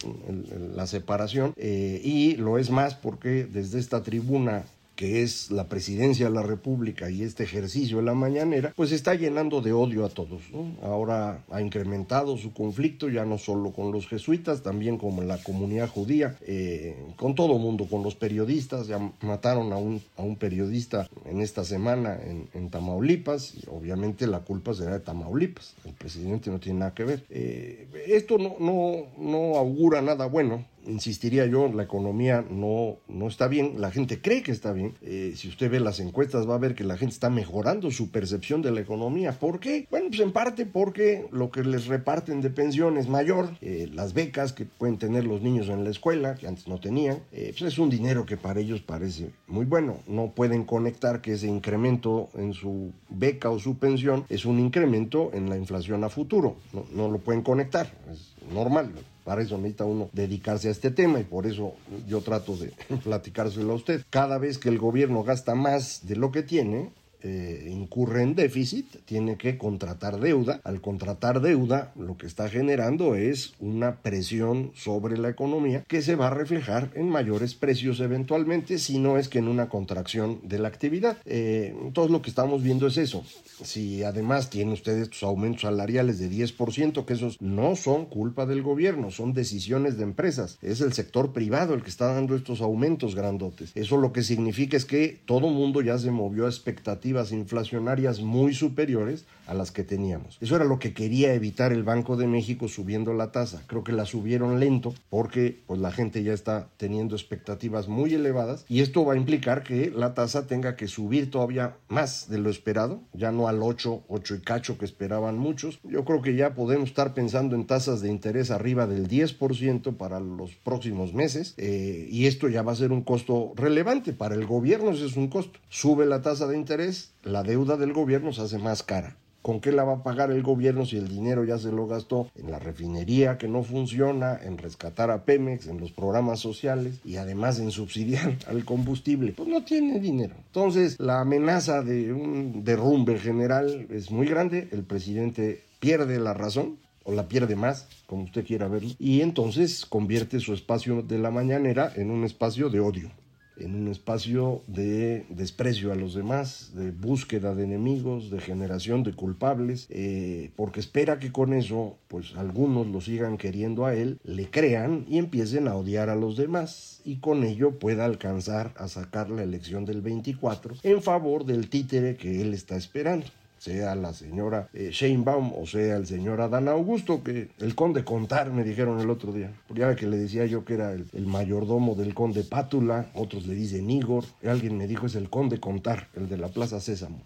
la 0.75 0.87
separación 0.87 1.55
eh, 1.57 2.01
y 2.03 2.37
lo 2.37 2.59
es 2.59 2.71
más 2.71 2.95
porque 2.95 3.45
desde 3.45 3.79
esta 3.79 4.03
tribuna 4.03 4.65
que 4.97 5.23
es 5.23 5.51
la 5.51 5.69
presidencia 5.69 6.27
de 6.27 6.35
la 6.35 6.43
República 6.43 7.11
y 7.11 7.23
este 7.23 7.45
ejercicio 7.45 7.99
de 7.99 8.03
la 8.03 8.15
mañanera, 8.15 8.73
pues 8.75 8.93
está 8.93 9.15
llenando 9.15 9.61
de 9.61 9.73
odio 9.73 10.05
a 10.05 10.09
todos. 10.09 10.43
Ahora 10.83 11.45
ha 11.51 11.61
incrementado 11.61 12.37
su 12.39 12.53
conflicto 12.53 13.09
ya 13.09 13.25
no 13.25 13.39
solo 13.39 13.73
con 13.73 13.93
los 13.93 14.09
jesuitas, 14.09 14.63
también 14.63 14.97
con 14.97 15.29
la 15.29 15.39
comunidad 15.39 15.89
judía, 15.89 16.37
eh, 16.41 16.97
con 17.17 17.35
todo 17.35 17.59
mundo, 17.59 17.87
con 17.89 18.03
los 18.03 18.15
periodistas. 18.15 18.87
Ya 18.87 18.99
mataron 19.21 19.73
a 19.73 19.77
un, 19.77 20.03
a 20.17 20.23
un 20.23 20.37
periodista 20.37 21.09
en 21.27 21.41
esta 21.41 21.65
semana 21.65 22.19
en, 22.23 22.47
Tamaulipas 22.71 23.55
y 23.55 23.63
obviamente 23.71 24.27
la 24.27 24.41
culpa 24.41 24.75
será 24.75 24.93
de 24.93 25.01
Tamaulipas. 25.01 25.77
El 25.85 25.93
presidente 25.93 26.51
no 26.51 26.59
tiene 26.59 26.81
nada 26.81 26.95
que 26.95 27.05
ver. 27.05 27.25
Eh, 27.31 27.87
esto 28.09 28.39
no, 28.39 28.57
no, 28.59 29.07
no 29.19 29.57
augura 29.57 30.03
nada 30.03 30.27
bueno 30.27 30.65
insistiría 30.87 31.47
yo, 31.47 31.69
la 31.69 31.83
economía 31.83 32.45
no, 32.49 32.97
no 33.09 33.29
está 33.29 33.49
bien, 33.49 33.81
la 33.81 33.91
gente 33.91 34.21
cree 34.21 34.43
que 34.43 34.53
está 34.53 34.73
bien. 34.73 34.95
Eh, 35.03 35.35
si 35.37 35.49
usted 35.49 35.71
ve 35.71 35.81
las 35.81 36.01
encuestas 36.01 36.49
va 36.49 36.55
a 36.55 36.59
ver 36.59 36.75
que 36.75 36.85
la 36.85 36.97
gente 36.97 37.15
está 37.15 37.31
mejorando 37.31 37.91
su 37.91 38.11
percepción 38.11 38.63
de 38.63 38.71
la 38.71 38.81
economía. 38.81 39.33
¿Por 39.33 39.61
qué? 39.61 39.87
Bueno, 39.91 40.09
pues 40.09 40.21
en 40.21 40.33
parte 40.33 40.67
porque 40.67 41.27
lo 41.33 41.51
que 41.51 41.65
les 41.65 41.87
reparten 41.87 42.41
de 42.41 42.51
pensión 42.51 42.97
es 42.97 43.09
mayor, 43.09 43.51
eh, 43.61 43.89
las 43.93 44.15
becas 44.15 44.53
que 44.53 44.65
pueden 44.65 44.99
tener 44.99 45.25
los 45.25 45.43
niños 45.43 45.69
en 45.69 45.85
la 45.85 45.91
escuela, 45.91 46.35
que 46.35 46.47
antes 46.47 46.69
no 46.69 46.79
tenían, 46.79 47.19
eh, 47.33 47.55
pues 47.57 47.73
es 47.73 47.79
un 47.79 47.91
dinero 47.91 48.27
que 48.27 48.37
para 48.37 48.61
ellos 48.61 48.81
parece 48.81 49.31
muy 49.47 49.65
bueno. 49.65 49.99
No 50.07 50.33
pueden 50.35 50.65
conectar 50.65 51.21
que 51.21 51.33
ese 51.33 51.47
incremento 51.47 52.29
en 52.35 52.53
su 52.53 52.93
beca 53.09 53.51
o 53.51 53.59
su 53.59 53.79
pensión 53.79 54.25
es 54.29 54.45
un 54.45 54.59
incremento 54.59 55.31
en 55.33 55.49
la 55.49 55.57
inflación 55.57 56.05
a 56.05 56.09
futuro. 56.09 56.57
No, 56.73 56.87
no 56.93 57.11
lo 57.11 57.19
pueden 57.19 57.43
conectar, 57.43 57.91
es 58.11 58.36
normal. 58.53 58.93
Para 59.25 59.43
eso 59.43 59.57
necesita 59.57 59.85
uno 59.85 60.09
dedicarse 60.13 60.69
a 60.69 60.71
este 60.71 60.91
tema 60.91 61.19
y 61.19 61.25
por 61.25 61.47
eso 61.47 61.75
yo 62.07 62.21
trato 62.21 62.57
de 62.57 62.73
platicárselo 63.05 63.73
a 63.73 63.77
usted. 63.77 64.05
Cada 64.09 64.39
vez 64.39 64.59
que 64.59 64.69
el 64.69 64.79
gobierno 64.79 65.25
gasta 65.25 65.55
más 65.55 66.07
de 66.07 66.17
lo 66.17 66.31
que 66.31 66.43
tiene, 66.43 66.93
eh, 67.23 67.69
incurre 67.71 68.23
en 68.23 68.35
déficit, 68.35 69.05
tiene 69.05 69.37
que 69.37 69.59
contratar 69.59 70.21
deuda. 70.21 70.61
Al 70.65 70.81
contratar 70.81 71.41
deuda, 71.41 71.93
lo 71.97 72.17
que 72.17 72.27
está 72.27 72.49
generando 72.49 73.15
es 73.15 73.55
una 73.59 73.97
presión 73.97 74.73
sobre 74.75 75.17
la 75.19 75.29
economía 75.29 75.85
que 75.89 76.03
se 76.03 76.17
va 76.17 76.29
a 76.29 76.35
reflejar 76.35 76.91
en 76.95 77.09
mayores 77.09 77.55
precios 77.55 78.01
eventualmente, 78.01 78.79
si 78.79 78.99
no 78.99 79.19
es 79.19 79.29
que 79.29 79.39
en 79.39 79.49
una 79.49 79.69
contracción 79.69 80.41
de 80.43 80.59
la 80.59 80.69
actividad. 80.69 81.17
Eh, 81.25 81.75
entonces 81.83 82.13
lo 82.13 82.23
que 82.23 82.31
estamos 82.31 82.63
viendo 82.63 82.87
es 82.87 82.97
eso. 82.97 83.25
Si 83.63 84.03
además 84.03 84.51
tiene 84.51 84.73
usted 84.73 84.99
estos 84.99 85.23
aumentos 85.23 85.63
salariales 85.63 86.19
de 86.19 86.31
10%, 86.31 87.05
que 87.05 87.15
esos 87.15 87.41
no 87.41 87.77
son 87.77 88.07
culpa 88.07 88.47
del 88.47 88.63
gobierno, 88.63 89.11
son 89.11 89.33
decisiones 89.33 89.97
de 89.97 90.05
empresas. 90.05 90.59
Es 90.63 90.81
el 90.81 90.93
sector 90.93 91.33
privado 91.33 91.75
el 91.75 91.83
que 91.83 91.91
está 91.91 92.13
dando 92.13 92.37
estos 92.37 92.61
aumentos 92.61 93.15
grandotes. 93.15 93.73
Eso 93.75 93.97
lo 93.97 94.13
que 94.13 94.23
significa 94.23 94.77
es 94.77 94.85
que 94.85 95.21
todo 95.25 95.49
mundo 95.49 95.81
ya 95.81 95.99
se 95.99 96.11
movió 96.11 96.47
a 96.47 96.49
expectativas 96.49 97.06
inflacionarias 97.33 98.21
muy 98.21 98.55
superiores 98.55 99.25
a 99.47 99.55
las 99.55 99.71
que 99.71 99.85
teníamos. 99.85 100.39
Eso 100.41 100.57
era 100.57 100.65
lo 100.65 100.79
que 100.79 100.93
quería 100.93 101.35
evitar 101.35 101.73
el 101.73 101.83
Banco 101.83 102.17
de 102.17 102.27
México 102.27 102.69
subiendo 102.69 103.15
la 103.15 103.33
tasa. 103.33 103.63
Creo 103.67 103.85
que 103.85 103.93
la 103.93 104.05
subieron 104.05 104.61
lento 104.61 104.95
porque 105.11 105.63
pues, 105.67 105.81
la 105.81 105.93
gente 105.93 106.23
ya 106.23 106.33
está 106.33 106.69
teniendo 106.77 107.15
expectativas 107.15 107.89
muy 107.89 108.15
elevadas 108.15 108.65
y 108.69 108.81
esto 108.81 109.05
va 109.05 109.15
a 109.15 109.17
implicar 109.17 109.63
que 109.63 109.91
la 109.91 110.15
tasa 110.15 110.47
tenga 110.47 110.77
que 110.77 110.89
subir 110.89 111.31
todavía 111.31 111.77
más 111.89 112.29
de 112.29 112.39
lo 112.39 112.51
esperado, 112.51 113.03
ya 113.13 113.33
no 113.33 113.49
al 113.49 113.63
8, 113.63 114.05
8 114.09 114.35
y 114.35 114.41
cacho 114.41 114.79
que 114.79 114.85
esperaban 114.85 115.39
muchos. 115.39 115.79
Yo 115.85 116.05
creo 116.05 116.23
que 116.23 116.37
ya 116.37 116.55
podemos 116.55 116.89
estar 116.89 117.15
pensando 117.15 117.55
en 117.55 117.67
tasas 117.67 118.01
de 118.01 118.11
interés 118.11 118.51
arriba 118.51 118.87
del 118.87 119.09
10% 119.09 119.97
para 119.97 120.21
los 120.21 120.55
próximos 120.57 121.15
meses 121.15 121.55
eh, 121.57 122.09
y 122.11 122.27
esto 122.27 122.49
ya 122.49 122.63
va 122.63 122.73
a 122.73 122.77
ser 122.77 122.93
un 122.93 123.03
costo 123.03 123.53
relevante 123.57 124.13
para 124.13 124.35
el 124.35 124.47
gobierno, 124.47 124.91
ese 124.91 125.07
es 125.07 125.17
un 125.17 125.29
costo. 125.29 125.59
Sube 125.69 126.07
la 126.07 126.23
tasa 126.23 126.47
de 126.47 126.57
interés, 126.57 127.13
la 127.27 127.43
deuda 127.43 127.77
del 127.77 127.93
gobierno 127.93 128.33
se 128.33 128.43
hace 128.43 128.59
más 128.59 128.83
cara. 128.83 129.17
¿Con 129.43 129.61
qué 129.61 129.71
la 129.71 129.85
va 129.85 129.95
a 129.95 130.03
pagar 130.03 130.31
el 130.33 130.43
gobierno 130.43 130.87
si 130.87 130.97
el 130.97 131.09
dinero 131.09 131.45
ya 131.45 131.59
se 131.59 131.71
lo 131.71 131.87
gastó 131.87 132.29
en 132.35 132.51
la 132.51 132.59
refinería 132.59 133.39
que 133.39 133.47
no 133.47 133.63
funciona, 133.63 134.39
en 134.43 134.59
rescatar 134.59 135.11
a 135.11 135.25
Pemex, 135.25 135.69
en 135.69 135.79
los 135.79 135.93
programas 135.93 136.41
sociales 136.41 137.01
y 137.05 137.17
además 137.17 137.61
en 137.61 137.71
subsidiar 137.71 138.37
al 138.49 138.65
combustible? 138.65 139.35
Pues 139.37 139.49
no 139.49 139.65
tiene 139.65 140.01
dinero. 140.01 140.35
Entonces, 140.47 140.99
la 140.99 141.21
amenaza 141.21 141.83
de 141.83 142.13
un 142.13 142.65
derrumbe 142.65 143.19
general 143.19 143.87
es 143.91 144.11
muy 144.11 144.27
grande. 144.27 144.69
El 144.73 144.83
presidente 144.83 145.63
pierde 145.79 146.19
la 146.19 146.35
razón, 146.35 146.79
o 147.05 147.13
la 147.13 147.29
pierde 147.29 147.55
más, 147.55 147.87
como 148.07 148.25
usted 148.25 148.45
quiera 148.45 148.67
verlo, 148.67 148.91
y 148.99 149.21
entonces 149.21 149.87
convierte 149.87 150.41
su 150.41 150.55
espacio 150.55 151.03
de 151.03 151.19
la 151.19 151.31
mañanera 151.31 151.93
en 151.95 152.11
un 152.11 152.25
espacio 152.25 152.69
de 152.69 152.81
odio 152.81 153.13
en 153.59 153.75
un 153.75 153.89
espacio 153.89 154.63
de 154.67 155.27
desprecio 155.29 155.93
a 155.93 155.97
los 155.97 156.15
demás, 156.15 156.73
de 156.75 156.91
búsqueda 156.91 157.55
de 157.55 157.65
enemigos, 157.65 158.31
de 158.31 158.41
generación 158.41 159.03
de 159.03 159.13
culpables, 159.13 159.87
eh, 159.91 160.51
porque 160.57 160.81
espera 160.81 161.19
que 161.19 161.33
con 161.33 161.53
eso, 161.53 161.97
pues 162.09 162.35
algunos 162.37 162.87
lo 162.87 163.01
sigan 163.01 163.39
queriendo 163.39 163.87
a 163.87 163.95
él, 163.95 164.19
le 164.25 164.51
crean 164.51 165.05
y 165.09 165.19
empiecen 165.19 165.69
a 165.69 165.77
odiar 165.77 166.11
a 166.11 166.17
los 166.17 166.37
demás 166.37 167.01
y 167.05 167.17
con 167.17 167.45
ello 167.45 167.79
pueda 167.79 168.05
alcanzar 168.05 168.75
a 168.77 168.89
sacar 168.89 169.31
la 169.31 169.43
elección 169.43 169.85
del 169.85 170.01
24 170.01 170.75
en 170.83 171.03
favor 171.03 171.45
del 171.45 171.69
títere 171.69 172.17
que 172.17 172.43
él 172.43 172.55
está 172.55 172.77
esperando. 172.77 173.27
Sea 173.59 173.95
la 173.95 174.13
señora 174.13 174.69
eh, 174.73 174.91
Sheinbaum 174.93 175.53
o 175.57 175.67
sea 175.67 175.97
el 175.97 176.07
señor 176.07 176.41
Adán 176.41 176.69
Augusto, 176.69 177.23
que 177.23 177.49
el 177.59 177.75
conde 177.75 178.05
Contar 178.05 178.51
me 178.51 178.65
dijeron 178.65 179.01
el 179.01 179.11
otro 179.11 179.33
día. 179.33 179.53
Ya 179.75 179.95
que 179.97 180.07
le 180.07 180.17
decía 180.17 180.47
yo 180.47 180.65
que 180.65 180.75
era 180.75 180.93
el, 180.93 181.07
el, 181.13 181.27
mayordomo 181.27 181.95
del 181.95 182.15
conde 182.15 182.45
Pátula, 182.45 183.11
otros 183.15 183.47
le 183.47 183.55
dicen 183.55 183.91
Igor, 183.91 184.25
alguien 184.45 184.77
me 184.77 184.87
dijo 184.87 185.07
es 185.07 185.15
el 185.15 185.31
conde 185.31 185.59
Contar, 185.61 186.09
el 186.15 186.29
de 186.29 186.39
la 186.39 186.49
Plaza 186.49 186.81
Sésamo. 186.81 187.23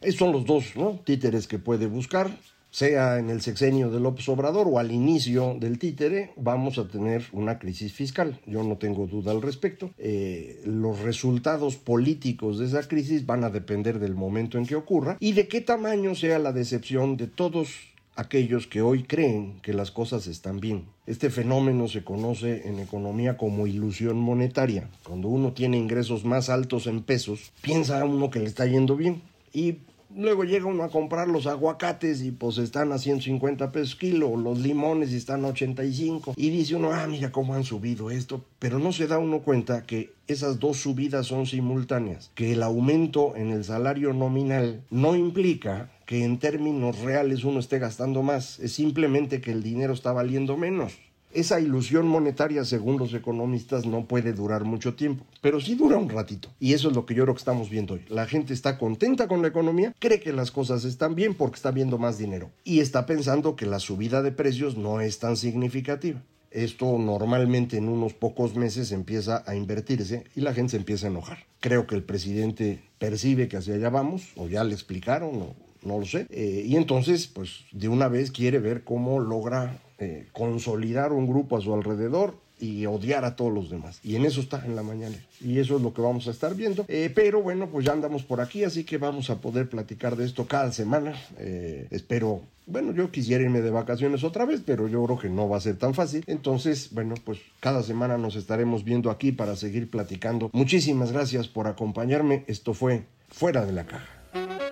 Esos 0.00 0.18
son 0.18 0.32
los 0.32 0.44
dos 0.44 0.76
¿no? 0.76 1.00
títeres 1.04 1.46
que 1.46 1.58
puede 1.58 1.86
buscar 1.86 2.30
sea 2.72 3.18
en 3.18 3.28
el 3.28 3.42
sexenio 3.42 3.90
de 3.90 4.00
López 4.00 4.28
Obrador 4.30 4.66
o 4.68 4.78
al 4.78 4.90
inicio 4.90 5.56
del 5.60 5.78
títere, 5.78 6.32
vamos 6.36 6.78
a 6.78 6.88
tener 6.88 7.22
una 7.32 7.58
crisis 7.58 7.92
fiscal. 7.92 8.40
Yo 8.46 8.64
no 8.64 8.78
tengo 8.78 9.06
duda 9.06 9.30
al 9.30 9.42
respecto. 9.42 9.90
Eh, 9.98 10.60
los 10.64 11.00
resultados 11.00 11.76
políticos 11.76 12.58
de 12.58 12.66
esa 12.66 12.82
crisis 12.88 13.26
van 13.26 13.44
a 13.44 13.50
depender 13.50 13.98
del 13.98 14.14
momento 14.14 14.56
en 14.56 14.66
que 14.66 14.74
ocurra 14.74 15.18
y 15.20 15.32
de 15.32 15.48
qué 15.48 15.60
tamaño 15.60 16.14
sea 16.14 16.38
la 16.38 16.52
decepción 16.52 17.18
de 17.18 17.26
todos 17.26 17.92
aquellos 18.16 18.66
que 18.66 18.80
hoy 18.80 19.04
creen 19.04 19.60
que 19.60 19.74
las 19.74 19.90
cosas 19.90 20.26
están 20.26 20.58
bien. 20.58 20.86
Este 21.06 21.28
fenómeno 21.28 21.88
se 21.88 22.04
conoce 22.04 22.68
en 22.68 22.78
economía 22.78 23.36
como 23.36 23.66
ilusión 23.66 24.18
monetaria. 24.18 24.88
Cuando 25.04 25.28
uno 25.28 25.52
tiene 25.52 25.76
ingresos 25.76 26.24
más 26.24 26.48
altos 26.48 26.86
en 26.86 27.02
pesos, 27.02 27.52
piensa 27.60 28.04
uno 28.04 28.30
que 28.30 28.40
le 28.40 28.46
está 28.46 28.66
yendo 28.66 28.96
bien. 28.96 29.22
Y 29.52 29.78
Luego 30.16 30.44
llega 30.44 30.66
uno 30.66 30.82
a 30.82 30.90
comprar 30.90 31.28
los 31.28 31.46
aguacates 31.46 32.22
y 32.22 32.32
pues 32.32 32.58
están 32.58 32.92
a 32.92 32.98
150 32.98 33.72
pesos 33.72 33.96
kilo, 33.96 34.36
los 34.36 34.58
limones 34.58 35.12
están 35.12 35.44
a 35.44 35.48
85 35.48 36.34
y 36.36 36.50
dice 36.50 36.76
uno, 36.76 36.92
ah, 36.92 37.06
mira 37.06 37.32
cómo 37.32 37.54
han 37.54 37.64
subido 37.64 38.10
esto, 38.10 38.44
pero 38.58 38.78
no 38.78 38.92
se 38.92 39.06
da 39.06 39.18
uno 39.18 39.40
cuenta 39.40 39.84
que 39.84 40.12
esas 40.26 40.58
dos 40.58 40.76
subidas 40.76 41.26
son 41.26 41.46
simultáneas, 41.46 42.30
que 42.34 42.52
el 42.52 42.62
aumento 42.62 43.34
en 43.36 43.50
el 43.50 43.64
salario 43.64 44.12
nominal 44.12 44.82
no 44.90 45.16
implica 45.16 45.90
que 46.04 46.24
en 46.24 46.38
términos 46.38 46.98
reales 47.00 47.44
uno 47.44 47.60
esté 47.60 47.78
gastando 47.78 48.22
más, 48.22 48.58
es 48.60 48.72
simplemente 48.72 49.40
que 49.40 49.52
el 49.52 49.62
dinero 49.62 49.94
está 49.94 50.12
valiendo 50.12 50.56
menos. 50.56 50.98
Esa 51.34 51.60
ilusión 51.60 52.06
monetaria, 52.06 52.64
según 52.64 52.98
los 52.98 53.14
economistas, 53.14 53.86
no 53.86 54.06
puede 54.06 54.34
durar 54.34 54.64
mucho 54.64 54.94
tiempo, 54.94 55.24
pero 55.40 55.60
sí 55.60 55.74
dura 55.74 55.96
un 55.96 56.10
ratito. 56.10 56.50
Y 56.60 56.74
eso 56.74 56.90
es 56.90 56.94
lo 56.94 57.06
que 57.06 57.14
yo 57.14 57.24
creo 57.24 57.34
que 57.34 57.38
estamos 57.38 57.70
viendo 57.70 57.94
hoy. 57.94 58.04
La 58.08 58.26
gente 58.26 58.52
está 58.52 58.76
contenta 58.76 59.28
con 59.28 59.40
la 59.40 59.48
economía, 59.48 59.94
cree 59.98 60.20
que 60.20 60.32
las 60.32 60.50
cosas 60.50 60.84
están 60.84 61.14
bien 61.14 61.34
porque 61.34 61.56
está 61.56 61.70
viendo 61.70 61.96
más 61.96 62.18
dinero 62.18 62.50
y 62.64 62.80
está 62.80 63.06
pensando 63.06 63.56
que 63.56 63.64
la 63.64 63.78
subida 63.78 64.20
de 64.20 64.32
precios 64.32 64.76
no 64.76 65.00
es 65.00 65.18
tan 65.18 65.38
significativa. 65.38 66.22
Esto 66.50 66.98
normalmente 66.98 67.78
en 67.78 67.88
unos 67.88 68.12
pocos 68.12 68.54
meses 68.54 68.92
empieza 68.92 69.42
a 69.46 69.56
invertirse 69.56 70.24
y 70.36 70.42
la 70.42 70.52
gente 70.52 70.72
se 70.72 70.76
empieza 70.76 71.06
a 71.06 71.10
enojar. 71.10 71.38
Creo 71.60 71.86
que 71.86 71.94
el 71.94 72.02
presidente 72.02 72.80
percibe 72.98 73.48
que 73.48 73.56
hacia 73.56 73.74
allá 73.74 73.88
vamos, 73.88 74.32
o 74.36 74.48
ya 74.48 74.62
le 74.64 74.74
explicaron, 74.74 75.34
o 75.36 75.56
no 75.82 75.98
lo 75.98 76.04
sé. 76.04 76.26
Eh, 76.28 76.64
y 76.66 76.76
entonces, 76.76 77.26
pues 77.26 77.64
de 77.72 77.88
una 77.88 78.08
vez 78.08 78.30
quiere 78.30 78.58
ver 78.58 78.84
cómo 78.84 79.18
logra 79.18 79.80
eh, 80.02 80.26
consolidar 80.32 81.12
un 81.12 81.28
grupo 81.28 81.56
a 81.56 81.60
su 81.60 81.72
alrededor 81.72 82.34
y 82.58 82.86
odiar 82.86 83.24
a 83.24 83.36
todos 83.36 83.52
los 83.52 83.70
demás. 83.70 84.00
Y 84.02 84.16
en 84.16 84.24
eso 84.24 84.40
está 84.40 84.64
en 84.66 84.74
la 84.74 84.82
mañana. 84.82 85.16
Y 85.40 85.60
eso 85.60 85.76
es 85.76 85.82
lo 85.82 85.94
que 85.94 86.02
vamos 86.02 86.26
a 86.26 86.32
estar 86.32 86.56
viendo. 86.56 86.84
Eh, 86.88 87.12
pero 87.14 87.40
bueno, 87.40 87.68
pues 87.68 87.86
ya 87.86 87.92
andamos 87.92 88.24
por 88.24 88.40
aquí, 88.40 88.64
así 88.64 88.82
que 88.82 88.98
vamos 88.98 89.30
a 89.30 89.40
poder 89.40 89.68
platicar 89.68 90.16
de 90.16 90.24
esto 90.24 90.46
cada 90.46 90.72
semana. 90.72 91.14
espero, 91.90 92.42
bueno, 92.66 92.92
yo 92.92 93.12
quisiera 93.12 93.44
irme 93.44 93.60
de 93.60 93.70
vacaciones 93.70 94.24
otra 94.24 94.44
vez, 94.44 94.60
pero 94.64 94.88
yo 94.88 95.04
creo 95.04 95.18
que 95.18 95.28
no 95.28 95.48
va 95.48 95.58
a 95.58 95.60
ser 95.60 95.76
tan 95.76 95.94
fácil. 95.94 96.24
Entonces, 96.26 96.90
bueno, 96.92 97.14
pues 97.24 97.38
cada 97.60 97.82
semana 97.84 98.18
nos 98.18 98.34
estaremos 98.34 98.82
viendo 98.82 99.10
aquí 99.10 99.30
para 99.30 99.54
seguir 99.54 99.88
platicando. 99.88 100.50
Muchísimas 100.52 101.12
gracias 101.12 101.46
por 101.46 101.68
acompañarme. 101.68 102.44
Esto 102.48 102.74
fue 102.74 103.04
Fuera 103.28 103.64
de 103.64 103.72
la 103.72 103.86
Caja. 103.86 104.71